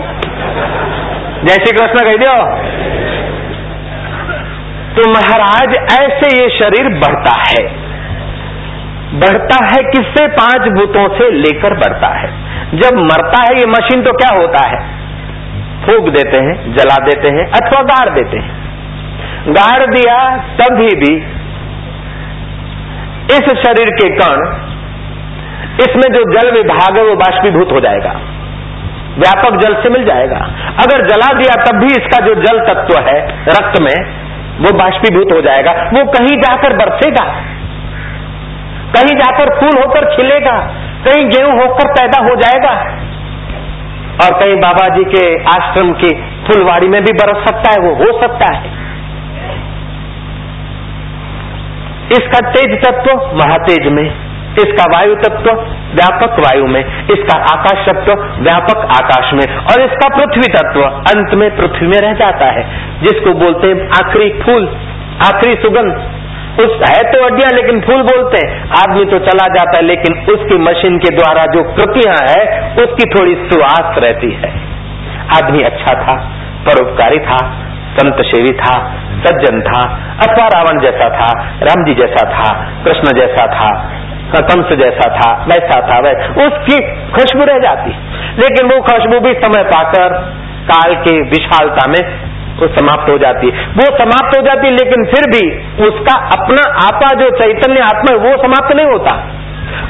[1.45, 2.37] जय श्री कृष्ण कह दियो।
[4.97, 7.65] तो महाराज, ऐसे ये शरीर बढ़ता है।
[9.21, 10.27] बढ़ता है किससे?
[10.29, 12.33] पाँच भूतों से लेकर बढ़ता है।
[12.79, 15.00] जब मरता है ये मशीन तो क्या होता है?
[15.87, 20.17] फूक देते हैं, जला देते हैं अथवा गाड़ देते हैं। गाड़ दिया
[20.57, 21.15] तभी भी
[23.35, 24.43] इस शरीर के कण,
[25.81, 28.13] इसमें जो जल विभाग है वो बाष्पीभूत हो जाएगा।
[29.19, 30.37] व्यापक जल से मिल जाएगा।
[30.79, 33.95] अगर जला दिया तब भी इसका जो जल तत्व है, रक्त में,
[34.61, 37.25] वो बाष्पीभूत हो जाएगा। वो कहीं जाकर बरसेगा।
[38.95, 40.57] कहीं जाकर फूल होकर खिलेगा।
[41.05, 42.75] कहीं गेहूँ होकर पैदा हो जाएगा।
[44.23, 46.11] और कहीं बाबा जी के आश्रम की
[46.47, 48.79] फुलवाड़ी में भी बरस सकता है, वो हो सकता है।
[52.13, 54.05] इसका तेज तत्व महातेज में,
[54.59, 55.51] इसका वायु तत्व
[55.95, 61.49] व्यापक वायु में, इसका आकाश तत्व व्यापक आकाश में, और इसका पृथ्वी तत्व अंत में
[61.57, 62.65] पृथ्वी में रह जाता है,
[63.03, 64.69] जिसको बोलते हैं आखिरी फूल,
[65.27, 66.20] आखिरी सुगंध।
[66.59, 70.59] उस है तो अड्डिया लेकिन फूल बोलते हैं। आदमी तो चला जाता है, लेकिन उसकी
[70.59, 74.51] मशीन के द्वारा जो कृतियाँ है, उसकी थोड़ी सुहास रहती है।
[75.37, 76.15] आदमी अच्छा था,
[76.67, 79.81] परोपकारी था संत सेवी था, सज्जन था,
[80.23, 83.91] अथवा रावण जैसा था, राम जी जैसा था, कृष्ण जैसा था,
[84.37, 86.79] कंस जैसा था, वैसा था, वैसा। उसकी
[87.13, 87.91] खुशबू रह जाती।
[88.39, 90.09] लेकिन वो खुशबू भी समय पाकर
[90.71, 92.30] काल के विशालता में
[92.61, 95.45] वो समाप्त हो जाती है। वो समाप्त हो जाती है, लेकिन फिर भी
[95.87, 99.15] उसका अपना आपा जो चैतन्य आत्मा है, वो समाप्त नहीं होता।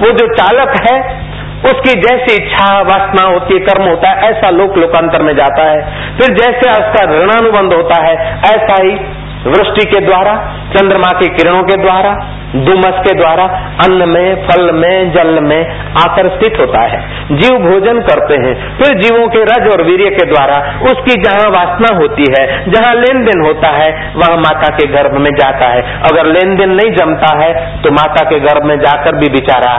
[0.00, 1.30] वो जो चालक है,
[1.64, 5.80] उसकी जैसी इच्छा वासना होती है, कर्म होता है, ऐसा लोक लोकांतर में जाता है।
[6.18, 10.32] फिर जैसे उसका ऋणानुबंध होता है, ऐसा ही वृष्टि के द्वारा,
[10.72, 12.10] चंद्रमा की किरणों के द्वारा,
[12.56, 13.44] दुमस के द्वारा,
[13.84, 15.60] अन्न में, फल में, जल में
[16.00, 17.00] आकर्षित होता है।
[17.36, 20.58] जीव भोजन करते हैं, फिर जीवों के रज और वीर्य के द्वारा
[20.90, 25.30] उसकी जहाँ वासना होती है, जहाँ लेन देन होता है, वहाँ माता के गर्भ में
[25.34, 29.28] जाता है। अगर लेन देन नहीं जमता है तो माता के गर्भ में जाकर भी
[29.30, 29.74] बेचारा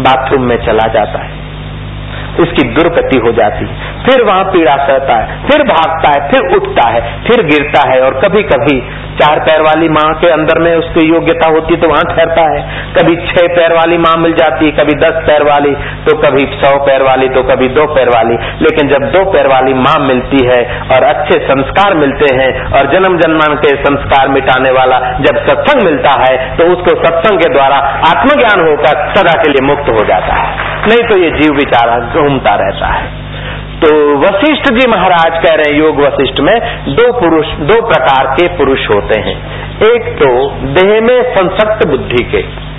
[0.00, 1.38] बाथरूम में चला जाता है।
[2.40, 3.66] उसकी दुर्गति हो जाती
[4.04, 8.20] फिर वहाँ पीड़ा सहता है, फिर भागता है, फिर उठता है, फिर गिरता है और
[8.20, 8.76] कभी कभी
[9.20, 12.60] चार पैर वाली माँ के अंदर में उसकी योग्यता होती तो वहाँ ठहरता है।
[12.94, 16.72] कभी छह पैर वाली माँ मिल जाती है कभी दस पैर वाली तो कभी सौ
[16.86, 20.60] पैर वाली तो कभी दो पैर वाली। लेकिन जब दो पैर वाली माँ मिलती है
[20.88, 26.18] और अच्छे संस्कार मिलते हैं और जन्म जन्मान के संस्कार मिटाने वाला जब सत्संग मिलता
[26.20, 27.76] है तो उसको सत्संग के द्वारा
[28.08, 32.54] आत्मज्ञान होकर सदा के लिए मुक्त हो जाता है। नहीं तो ये जीव विचारा घूमता
[32.56, 33.08] रहता है।
[33.80, 36.60] तो वशिष्ठ जी महाराज कह रहे हैं, योग वशिष्ठ में
[36.94, 39.36] दो पुरुष, दो प्रकार के पुरुष होते हैं।
[39.82, 42.69] एक तो देह में संसक्त बुद्धि के।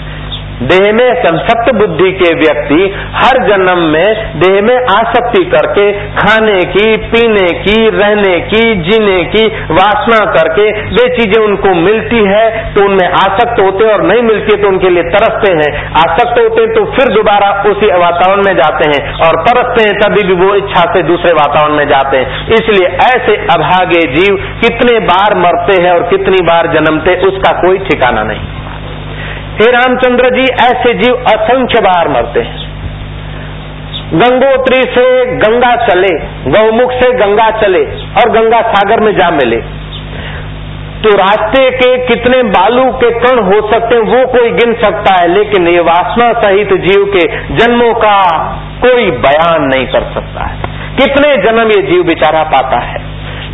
[0.63, 2.80] देह में संसक्त बुद्धि के व्यक्ति
[3.13, 9.45] हर जन्म में देह में आसक्ति करके खाने की, पीने की, रहने की, जीने की
[9.71, 12.43] वासना करके वे चीज़ें उनको मिलती है
[12.74, 15.71] तो उनमें आसक्त होते हैं और नहीं मिलती तो उनके लिए तरसते हैं।
[16.02, 20.24] आसक्त होते हैं तो फिर दोबारा उसी वातावरण में जाते हैं और तरसते हैं, तभी
[20.24, 25.38] भी वो इच्छा से दूसरे वातावरण में जाते हैं। इसलिए ऐसे अभागे जीव कितने बार
[25.39, 28.61] मरते हैं और कितनी बार जन्मते उसका कोई ठिकाना नहीं।
[29.62, 32.71] हे रामचंद्र जी, ऐसे जीव असंख्य बार मरते हैं।
[34.13, 36.19] गंगोत्री से गंगा चले
[36.52, 39.58] गौमुख से गंगा चले और गंगा सागर में जा मिले।
[41.04, 45.28] तो रास्ते के कितने बालू के कण हो सकते हैं, वो कोई गिन सकता है,
[45.28, 48.32] लेकिन ये वासना सहित जीव के जन्मों का
[48.82, 50.58] कोई बयान नहीं कर सकता है।
[50.95, 53.00] कितने जन्म ये जीव बेचारा पाता है।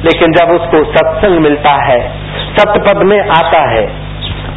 [0.06, 2.12] लेकिन जब उसको सत्संग मिलता है,
[2.60, 4.07] सतपद में आता है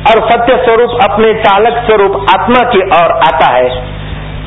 [0.06, 3.70] और सत्य स्वरूप अपने चालक स्वरूप आत्मा की ओर आता है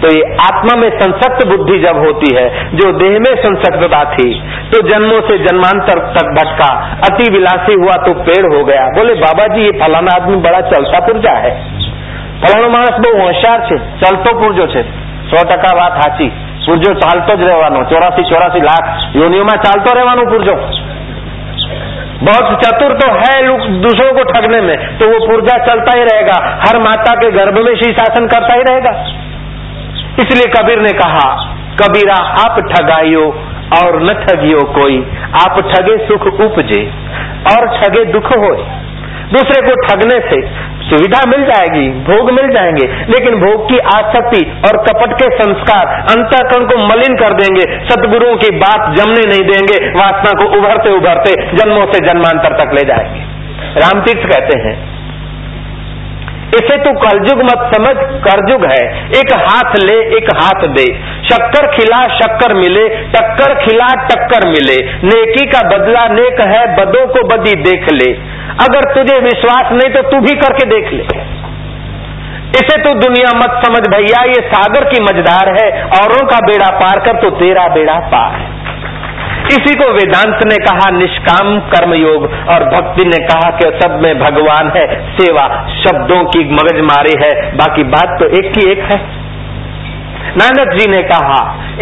[0.02, 4.28] तो ये आत्मा में संसक्त बुद्धि जब होती है जो देह में संसक्तता थी
[4.70, 6.68] तो जन्मों से जन्मांतर तक भटका
[7.04, 11.04] अति विलासी हुआ तो पेड़ हो गया बोले बाबा जी ये फलाना आदमी बड़ा चलता
[11.06, 11.52] पुरजा है
[12.40, 14.82] ફલાણો માણસ બહુ હોશિયાર છે ચલતો પુરજો છે
[15.30, 16.30] સો ટકા વાત સાચી
[16.66, 20.54] પુરજો ચાલતો જ રહેવાનો ચોરાસી ચોરાસી લાખ યોનિઓમાં ચાલતો રહેવાનો પુરજો
[22.23, 26.77] बहुत चतुर तो है दूसरों को ठगने में तो वो पुर्जा चलता ही रहेगा। हर
[26.79, 28.91] माता के गर्भ में श्री शासन करता ही रहेगा।
[30.19, 31.25] इसलिए कबीर ने कहा,
[31.79, 33.25] कबीरा, आप ठगाइयो
[33.77, 34.97] और न ठगियो कोई।
[35.39, 36.81] आप ठगे सुख उपजे
[37.51, 38.63] और ठगे दुख होए।
[39.31, 40.41] दूसरे को ठगने से
[40.83, 46.65] सुविधा मिल जाएगी, भोग मिल जाएँगे, लेकिन भोग की आसक्ति और कपट के संस्कार अंतकरण
[46.65, 51.85] को मलिन कर देंगे, सदगुरुओं की बात जमने नहीं देंगे, वासना को उभरते उभरते जन्मों
[51.93, 53.23] से जन्मांतर तक ले जाएँगे।
[53.79, 54.75] रामतीर्थ कहते हैं,
[56.55, 57.93] इसे तो कलयुग मत समझ
[58.25, 58.81] करजुग है,
[59.19, 60.85] एक हाथ ले, एक हाथ दे,
[61.29, 67.27] शक्कर खिला, शक्कर मिले, टक्कर खिला, टक्कर मिले, नेकी का बदला, नेक है, बदों को
[67.27, 68.11] बदी देख ले
[68.61, 71.03] अगर तुझे विश्वास नहीं तो तू भी करके देख ले।
[72.59, 76.99] इसे तू दुनिया मत समझ भैया, ये सागर की मझदार है, औरों का बेड़ा पार
[76.99, 78.51] कर तो तेरा बेड़ा पार है।
[79.45, 84.19] इसी को वेदांत ने कहा, निष्काम कर्म योग और भक्ति ने कहा कि सब में
[84.19, 84.85] भगवान है,
[85.17, 85.47] सेवा
[85.83, 88.97] शब्दों की मगज मारी है, बाकी बात तो एक की एक है।
[90.37, 91.41] नानक जी ने कहा,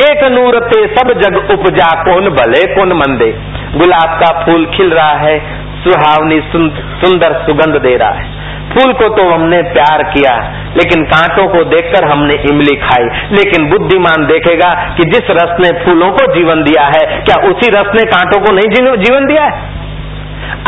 [0.10, 3.31] एक नूर ते सब जग उपजा, कौन भले कौन मंदे।
[3.75, 5.39] गुलाब का फूल खिल रहा है
[5.83, 8.39] सुहावनी सुंदर सुगंध दे रहा है।
[8.69, 10.33] फूल को तो हमने प्यार किया,
[10.77, 16.11] लेकिन कांटों को देखकर हमने इमली खाई। लेकिन बुद्धिमान देखेगा कि जिस रस ने फूलों
[16.11, 19.81] को जीवन दिया है, क्या उसी रस ने कांटों को नहीं जीवन दिया है?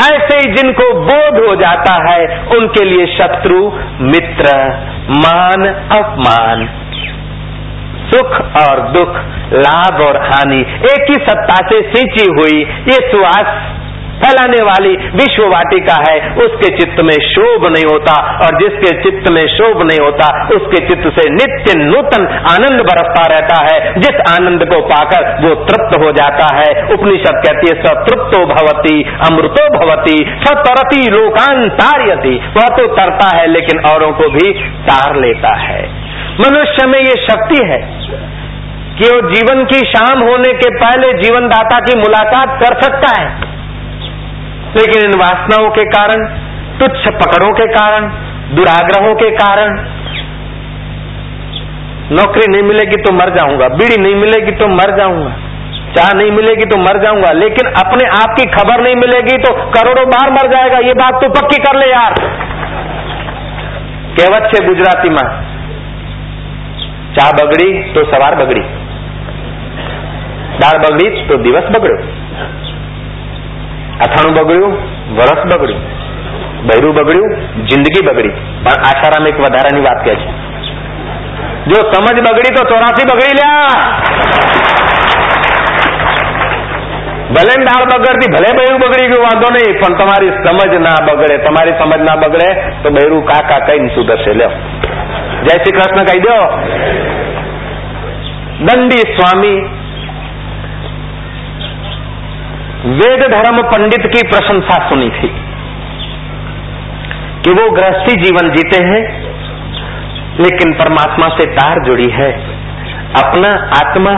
[0.01, 2.25] ऐसे ही जिनको बोध हो जाता है,
[2.57, 3.59] उनके लिए शत्रु
[4.01, 4.57] मित्र,
[5.17, 5.65] मान,
[5.97, 6.65] अपमान,
[8.09, 9.15] सुख और दुख,
[9.53, 13.79] लाभ और हानि, एक ही सत्ता से सींची हुई ये सुहास
[14.23, 19.41] फैलाने वाली विश्व वाटिका है, उसके चित्त में शोभ नहीं होता, और जिसके चित्त में
[19.41, 24.81] शोभ नहीं होता, उसके चित्त से नित्य नूतन आनंद बरसता रहता है। जिस आनंद को
[24.81, 31.69] पाकर वो तृप्त हो जाता है। उपनिषद कहती है, सतृप्तो भवती, अमृतो भवती, सतरती लोकान
[31.69, 35.89] तार्यति वह तो तरता है, लेकिन औरों को भी तार लेता है।
[36.39, 37.77] मनुष्य में ये शक्ति है
[38.97, 43.52] कि वो जीवन की शाम होने के पहले जीवनदाता की मुलाकात कर सकता है।
[44.74, 46.24] लेकिन इन वासनाओं के कारण
[46.78, 48.08] तुच्छ पकड़ों के कारण
[48.54, 49.78] दुराग्रहों के कारण
[52.12, 55.32] नौकरी नहीं मिलेगी तो मर जाऊंगा बीड़ी नहीं मिलेगी तो मर जाऊंगा
[55.92, 60.06] चाह नहीं मिलेगी तो मर जाऊंगा लेकिन अपने आप की खबर नहीं मिलेगी तो करोड़ों
[60.10, 62.16] बार मर जाएगा ये बात तो पक्की कर ले यार
[64.18, 65.24] કહેવત છે ગુજરાતીમાં
[67.16, 68.62] ચા બગડી તો સવાર બગડી
[70.60, 71.98] દાળ બગડી તો દિવસ બગડ્યો
[74.03, 74.73] અથાણું બગડ્યું,
[75.15, 75.83] વરસ બગડ્યું,
[76.67, 77.31] બૈરું બગડ્યું,
[77.65, 78.29] જિંદગી બગડી.
[78.63, 80.31] પણ આસારામ એક વધારાની વાત કહે છે.
[81.65, 83.69] જો સમજ બગડી તો ચોરાસી બગડી લ્યા.
[87.29, 91.71] ભલે દાળ બગડતી, ભલે બૈરું બગડી ગયું, વાંધો નહીં, પણ તમારી સમજ ના બગડે, તમારી
[91.71, 92.49] સમજ ના બગડે,
[92.83, 94.33] તો બૈરું કાકા કઈ સુધરશે.
[94.33, 94.51] લ્યો.
[95.43, 96.37] જય શ્રી કૃષ્ણ કહી દો
[98.65, 99.82] દંડી સ્વામી
[102.83, 105.27] वेद धर्म पंडित की प्रशंसा सुनी थी
[107.41, 109.01] कि वो गृहस्थी जीवन जीते हैं,
[110.39, 112.31] लेकिन परमात्मा से तार जुड़ी है।
[113.13, 114.11] अपना आत्मा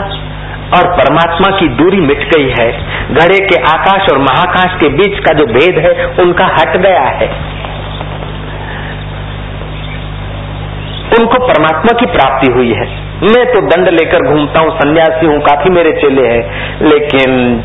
[0.78, 2.68] और परमात्मा की दूरी मिट गई है।
[3.14, 7.30] घड़े के आकाश और महाकाश के बीच का जो भेद है, उनका हट गया है।
[11.20, 12.90] उनको परमात्मा की प्राप्ति हुई है।
[13.22, 16.44] मैं तो दंड लेकर घूमता हूँ, सन्यासी हूँ, काफ़ी मेरे चेले हैं,
[16.82, 17.64] लेकिन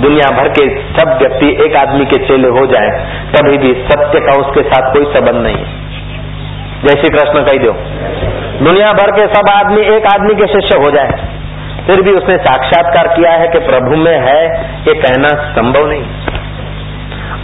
[0.00, 2.88] दुनिया भर के सब व्यक्ति एक आदमी के चेले हो जाए,
[3.32, 5.82] तभी भी सत्य का उसके साथ कोई संबंध नहीं है।
[6.82, 7.72] जय श्री कृष्ण, कही दो।
[8.64, 11.12] दुनिया भर के सब आदमी एक आदमी के शिष्य हो जाए,
[11.86, 14.40] फिर भी उसने साक्षात्कार किया है कि प्रभु में है,
[14.80, 16.04] ये कहना संभव नहीं।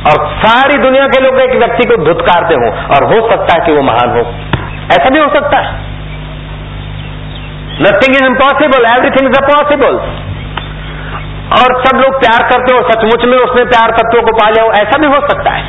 [0.02, 3.72] और सारी दुनिया के लोग एक व्यक्ति को धुतकारते हो, और हो सकता है कि
[3.72, 4.22] वो महान हो।
[4.92, 5.72] ऐसा भी हो सकता है।
[7.82, 10.00] Nothing is impossible everything is a possible
[11.50, 14.98] और सब लोग प्यार करते हो, सचमुच में उसने प्यार तत्वों को पा हो, ऐसा
[14.98, 15.62] भी हो सकता है।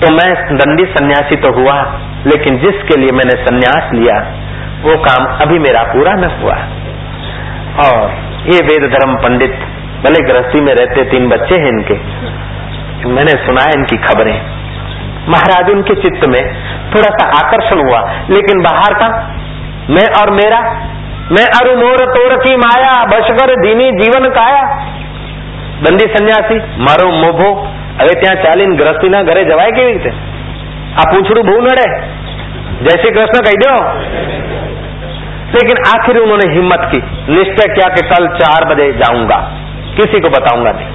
[0.00, 1.76] तो मैं दंडी सन्यासी तो हुआ,
[2.26, 4.16] लेकिन जिसके लिए मैंने सन्यास लिया,
[4.82, 6.54] वो काम अभी मेरा पूरा न हुआ।
[7.84, 8.10] और
[8.46, 9.54] ये वेद धर्म पंडित,
[10.04, 11.94] भले गृहस्थी में रहते तीन बच्चे हैं इनके,
[13.08, 14.34] मैंने सुना है इनकी खबरें।
[15.28, 16.42] महाराज, उनके चित्त में
[16.94, 18.00] थोड़ा सा आकर्षण हुआ,
[18.30, 19.08] लेकिन बाहर का
[19.90, 20.58] मैं और मेरा
[21.29, 24.61] मैं अरु मोर तोर की माया बशकर धीनी जीवन काया
[25.81, 27.47] દંડી સન્યાસી મારો મોભો
[27.97, 30.11] હવે ત્યાં ચાલીને ગ્રસ્તીના ઘરે જવાય કેવી રીતે
[30.99, 31.87] આ પૂછડું બહુ નડે
[32.79, 33.73] जय श्री कृष्ण कह दो
[35.53, 39.37] लेकिन आखिर उन्होंने हिम्मत की निश्चय किया कि कल चार बजे जाऊंगा
[39.95, 40.89] किसी को बताऊंगा नहीं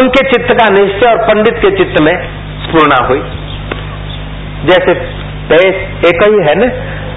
[0.00, 2.14] उनके चित्त का निश्चय और पंडित के चित्त में
[2.64, 3.22] स्पूर्णा हुई
[4.70, 4.94] जैसे
[5.48, 6.68] देश एक ही है ना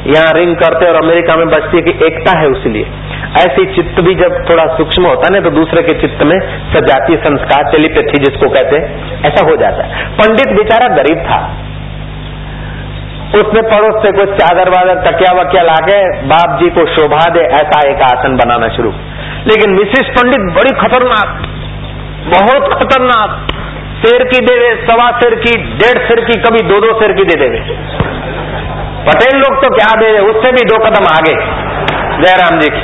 [0.07, 2.87] यहाँ रिंग करते और अमेरिका में बचती है कि एकता है उसलिए
[3.33, 6.41] ऐसी चित्त भी जब थोड़ा सूक्ष्म होता है ना तो दूसरे के चित्त में
[6.73, 11.39] सजातीय संस्कार, टेलीपैथी जिसको कहते हैं, ऐसा हो जाता है। पंडित बेचारा गरीब था।
[13.41, 17.91] उसने पड़ोस से कुछ चादर वादर, तकिया वकिया लाके बाप जी को शोभा दे, ऐसा
[17.91, 18.91] एक आसन बनाना शुरू।
[19.47, 21.43] लेकिन मिसिस पंडित बड़ी खतरनाक,
[22.35, 23.53] बहुत खतरनाक,
[24.07, 27.25] शेर की दे दे, सवा शेर की, डेढ़ शेर की, कभी दो दो शेर की
[27.25, 27.59] दे देवे।
[29.07, 31.35] पटेल लोग तो क्या दे उससे भी दो कदम आगे।
[32.17, 32.83] जयराम जी की।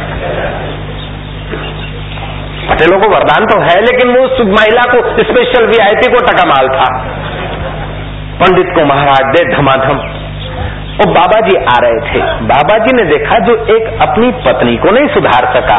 [2.68, 6.68] पटेलों को वरदान तो है, लेकिन वो उस महिला को स्पेशल वीआईपी को टका माल
[6.68, 6.88] था।
[8.40, 9.98] पंडित को महाराज दे धमाधम।
[11.00, 14.90] और बाबा जी आ रहे थे। बाबा जी ने देखा जो एक अपनी पत्नी को
[14.90, 15.78] नहीं सुधार सका।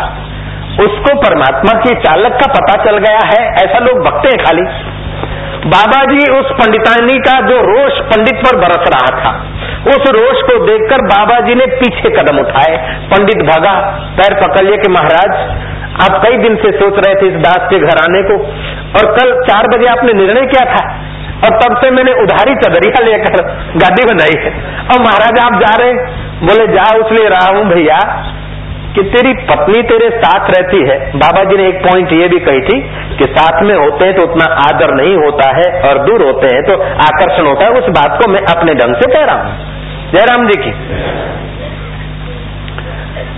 [0.83, 4.61] उसको परमात्मा की चालक का पता चल गया है, ऐसा लोग बकते हैं खाली।
[5.69, 9.31] बाबा जी उस पंडितानी का जो रोष पंडित पर बरस रहा था।
[9.79, 12.77] उस रोष को देखकर बाबा जी ने पीछे कदम उठाए।
[13.07, 13.73] पंडित भागा,
[14.17, 15.29] पैर पकड़ लिए कि महाराज,
[16.01, 18.37] आप कई दिन से सोच रहे थे इस दास के घर आने को,
[18.99, 20.83] और कल चार बजे आपने निर्णय किया था,
[21.45, 23.41] और तब से मैंने उधारी चदरिया लेकर
[23.75, 24.51] गादी बनाई है।
[24.83, 25.93] और महाराज, आप जा रहे
[26.39, 27.99] बोले, जा, उसलिए रहा हूँ भैया।
[28.95, 32.61] कि तेरी पत्नी तेरे साथ रहती है। बाबा जी ने एक पॉइंट ये भी कही
[32.63, 32.77] थी
[33.17, 36.63] कि साथ में होते हैं तो उतना आदर नहीं होता है और दूर होते हैं
[36.63, 40.47] तो आकर्षण होता है। उस बात को मैं अपने ढंग से कह रहा हूँ। जयराम
[40.47, 40.71] जी की।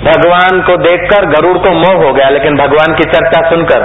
[0.03, 3.83] भगवान को देखकर गरुड़ को मोह हो गया, लेकिन भगवान की चर्चा सुनकर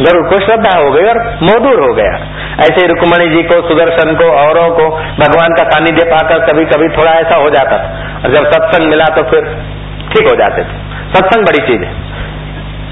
[0.00, 2.12] गरुड़ को श्रद्धा हो गई और मोह दूर हो गया।
[2.60, 4.88] ऐसे ही रुक्मणी जी को, सुदर्शन को, औरों को
[5.18, 7.78] भगवान का सानिध्य पाकर कभी कभी थोड़ा ऐसा हो जाता
[8.16, 9.48] और जब सत्संग मिला तो फिर
[10.12, 10.85] ठीक हो जाते थे।
[11.16, 11.94] सत्संग बड़ी चीज़ है।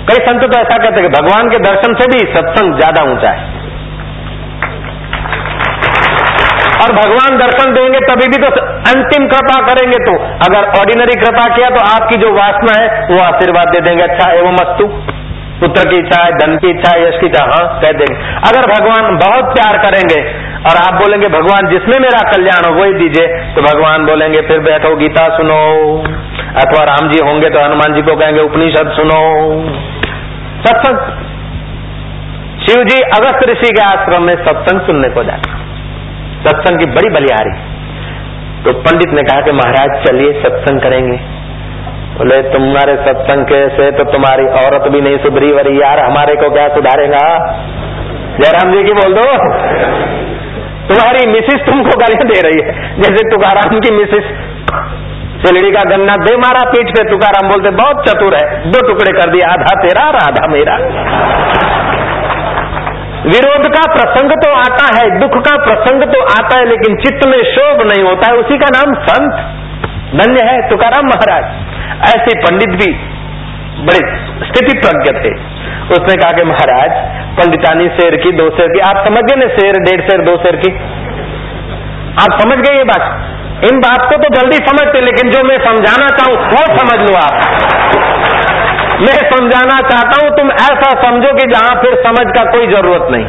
[0.07, 3.31] कई संत तो ऐसा कहते हैं कि भगवान के दर्शन से भी सत्संग ज़्यादा ऊँचा
[3.31, 3.53] है।
[6.77, 8.49] और भगवान दर्शन देंगे तभी भी तो
[8.89, 10.15] अंतिम कृपा करेंगे तो।
[10.47, 14.53] अगर ऑर्डिनरी कृपा किया तो आपकी जो वासना है, वो आशीर्वाद दे देंगे अच्छा एवं
[14.55, 14.89] मस्तु।
[15.57, 18.17] पुत्र की इच्छा है, धन की इच्छा है, यश की इच्छा हाँ कह देंगे।
[18.49, 20.21] अगर भगवान बहुत प्यार करेंगे
[20.65, 24.95] और आप बोलेंगे, भगवान जिसमें मेरा कल्याण हो, वही दीजिए तो भगवान बोलेंगे, फिर बैठो,
[24.97, 25.61] गीता सुनो।
[26.55, 29.21] अथवा राम जी होंगे तो हनुमान जी को कहेंगे, उपनिषद सुनो।
[30.63, 30.99] सत्संग
[32.61, 35.63] शिव जी अगस्त ऋषि के आश्रम में सत्संग सुनने को जाते
[36.45, 37.55] सत्संग की बड़ी बलिहारी
[38.65, 41.17] तो पंडित ने कहा कि, महाराज, चलिए सत्संग करेंगे।
[42.17, 43.47] बोले, तुम्हारे सत्संग
[43.77, 47.27] से तो तुम्हारी औरत भी नहीं सुधरी वरी। यार, हमारे को क्या सुधारेगा?
[48.39, 49.27] जयराम जी की बोल दो।
[50.89, 54.33] तुम्हारी मिसिस तुमको गालियाँ दे रही है, जैसे तुकाराम की मिसिस।
[55.45, 59.31] सिलड़ी का गन्ना दे मारा, पीठ पे तुकाराम बोलते, बहुत चतुर है, दो टुकड़े कर
[59.31, 60.77] दिया, आधा तेरा और आधा मेरा।
[63.27, 67.43] विरोध का प्रसंग तो आता है, दुख का प्रसंग तो आता है, लेकिन चित्त में
[67.43, 69.33] शोभ नहीं होता है, उसी का नाम संत
[70.23, 71.45] धन्य है तुकाराम महाराज।
[72.09, 72.91] ऐसे पंडित भी
[73.85, 74.01] बड़े
[74.47, 75.33] स्थिति प्रज्ञ थे।
[75.95, 76.91] उसने कहा कि महाराज,
[77.39, 80.57] पंडितानी शेर की, दो शेर की, आप समझ गए ना शेर, डेढ़ शेर, दो शेर
[80.57, 80.73] की?
[82.23, 83.34] आप समझ गए ये बात?
[83.63, 87.35] इन बात को तो जल्दी समझते, लेकिन जो मैं समझाना चाहूँ, वो समझ लो आप।
[89.01, 93.27] मैं समझाना चाहता हूँ, तुम ऐसा समझो कि जहाँ फिर समझ का कोई ज़रूरत नहीं।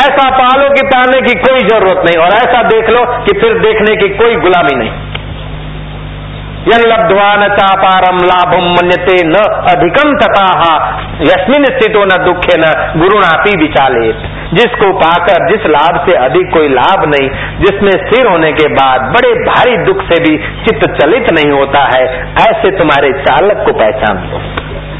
[0.00, 3.96] ऐसा पालो कि पाने की कोई ज़रूरत नहीं, और ऐसा देख लो कि फिर देखने
[3.96, 4.90] की कोई गुलामी नहीं।
[6.72, 10.72] यन लब्धवा न चापारम लाभम मन्यते न अधिकम तथा,
[11.22, 14.12] यस्मिन स्थितो न दुखे न गुरुनापी विचाले
[14.54, 17.28] जिसको पाकर, जिस लाभ से अधिक कोई लाभ नहीं,
[17.60, 22.32] जिसमें स्थिर होने के बाद बड़े भारी दुख से भी चित्त चलित नहीं होता है,
[22.32, 24.38] ऐसे तुम्हारे चालक को पहचान दो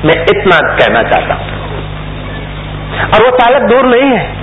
[0.08, 1.60] मैं इतना कहना चाहता हूँ।
[3.00, 4.40] और वो चालक दूर नहीं है।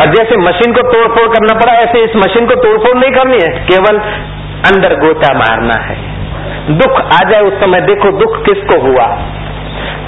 [0.00, 3.66] और जैसे मशीन को तोड़फोड़ करना पड़ा, ऐसे इस मशीन को तोड़फोड़ नहीं करनी है।
[3.66, 3.98] केवल
[4.72, 5.96] अंदर गोता मारना है।
[6.78, 9.06] दुख आ जाए उस समय, देखो दुख किसको हुआ।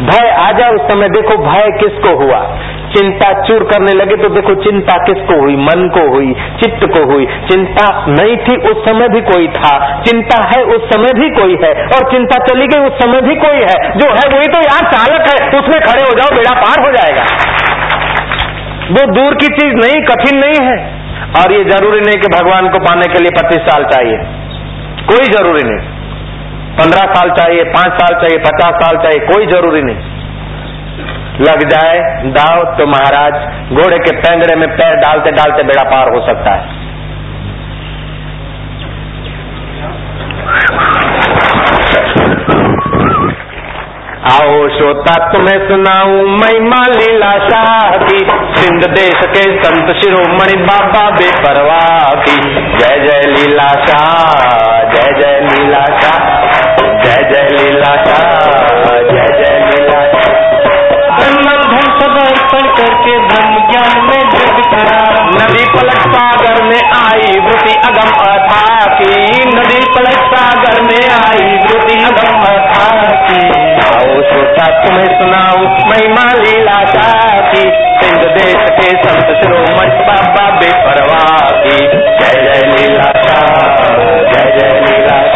[0.03, 2.59] भय आ जाए उस समय, देखो भय किसको हुआ?
[2.97, 5.57] चिंता चूर करने लगे तो देखो चिंता किसको हुई?
[5.57, 10.51] मन को हुई, चित्त को हुई। चिंता नहीं थी उस समय भी कोई था। चिंता
[10.57, 13.99] है उस समय भी कोई है। और चिंता चली गई उस समय भी कोई है।
[13.99, 17.25] जो है वही तो यार चालक है। उसमें खड़े हो जाओ, बेड़ा पार हो जाएगा।
[18.91, 21.07] वो दूर की चीज़ नहीं, कठिन नहीं है।
[21.41, 24.17] और ये ज़रूरी नहीं कि भगवान को पाने के लिए पच्चीस साल चाहिए।
[25.07, 25.96] कोई ज़रूरी नहीं।
[26.79, 30.15] पंद्रह साल चाहिए, पाँच साल चाहिए, पचास साल चाहिए, कोई ज़रूरी नहीं।
[31.41, 31.99] लग जाए
[32.31, 33.35] दाव तो महाराज,
[33.73, 36.85] घोड़े के पैंगड़े में पैर डालते डालते बेड़ा पार हो सकता है।
[44.27, 48.19] आओ श्रोता, तुम्हें सुनाऊं महिमा लीला शाह की
[48.57, 52.39] सिंध देश के संत शिरोमणि बाबा बेपरवाह की।
[52.79, 54.11] जय जय लीला शाह,
[54.91, 56.26] जय जय लीला शाह।
[63.07, 64.95] के धर्म ज्ञान में झगता
[65.35, 71.99] नदी पलट सागर में आई वृति अगम अथा की। नदी पलट सागर में आई वृति
[72.05, 72.89] अगम अथा
[73.27, 73.41] की।
[73.87, 76.81] आओ सोचा तुम्हें सुनाओ महिमा लीला
[77.53, 77.65] की
[78.01, 81.25] सिंध देश के संत शिरोमणि बाबा बेपरवा
[81.63, 81.79] की।
[82.19, 83.11] जय जय लीला
[84.33, 85.27] जय जय लीला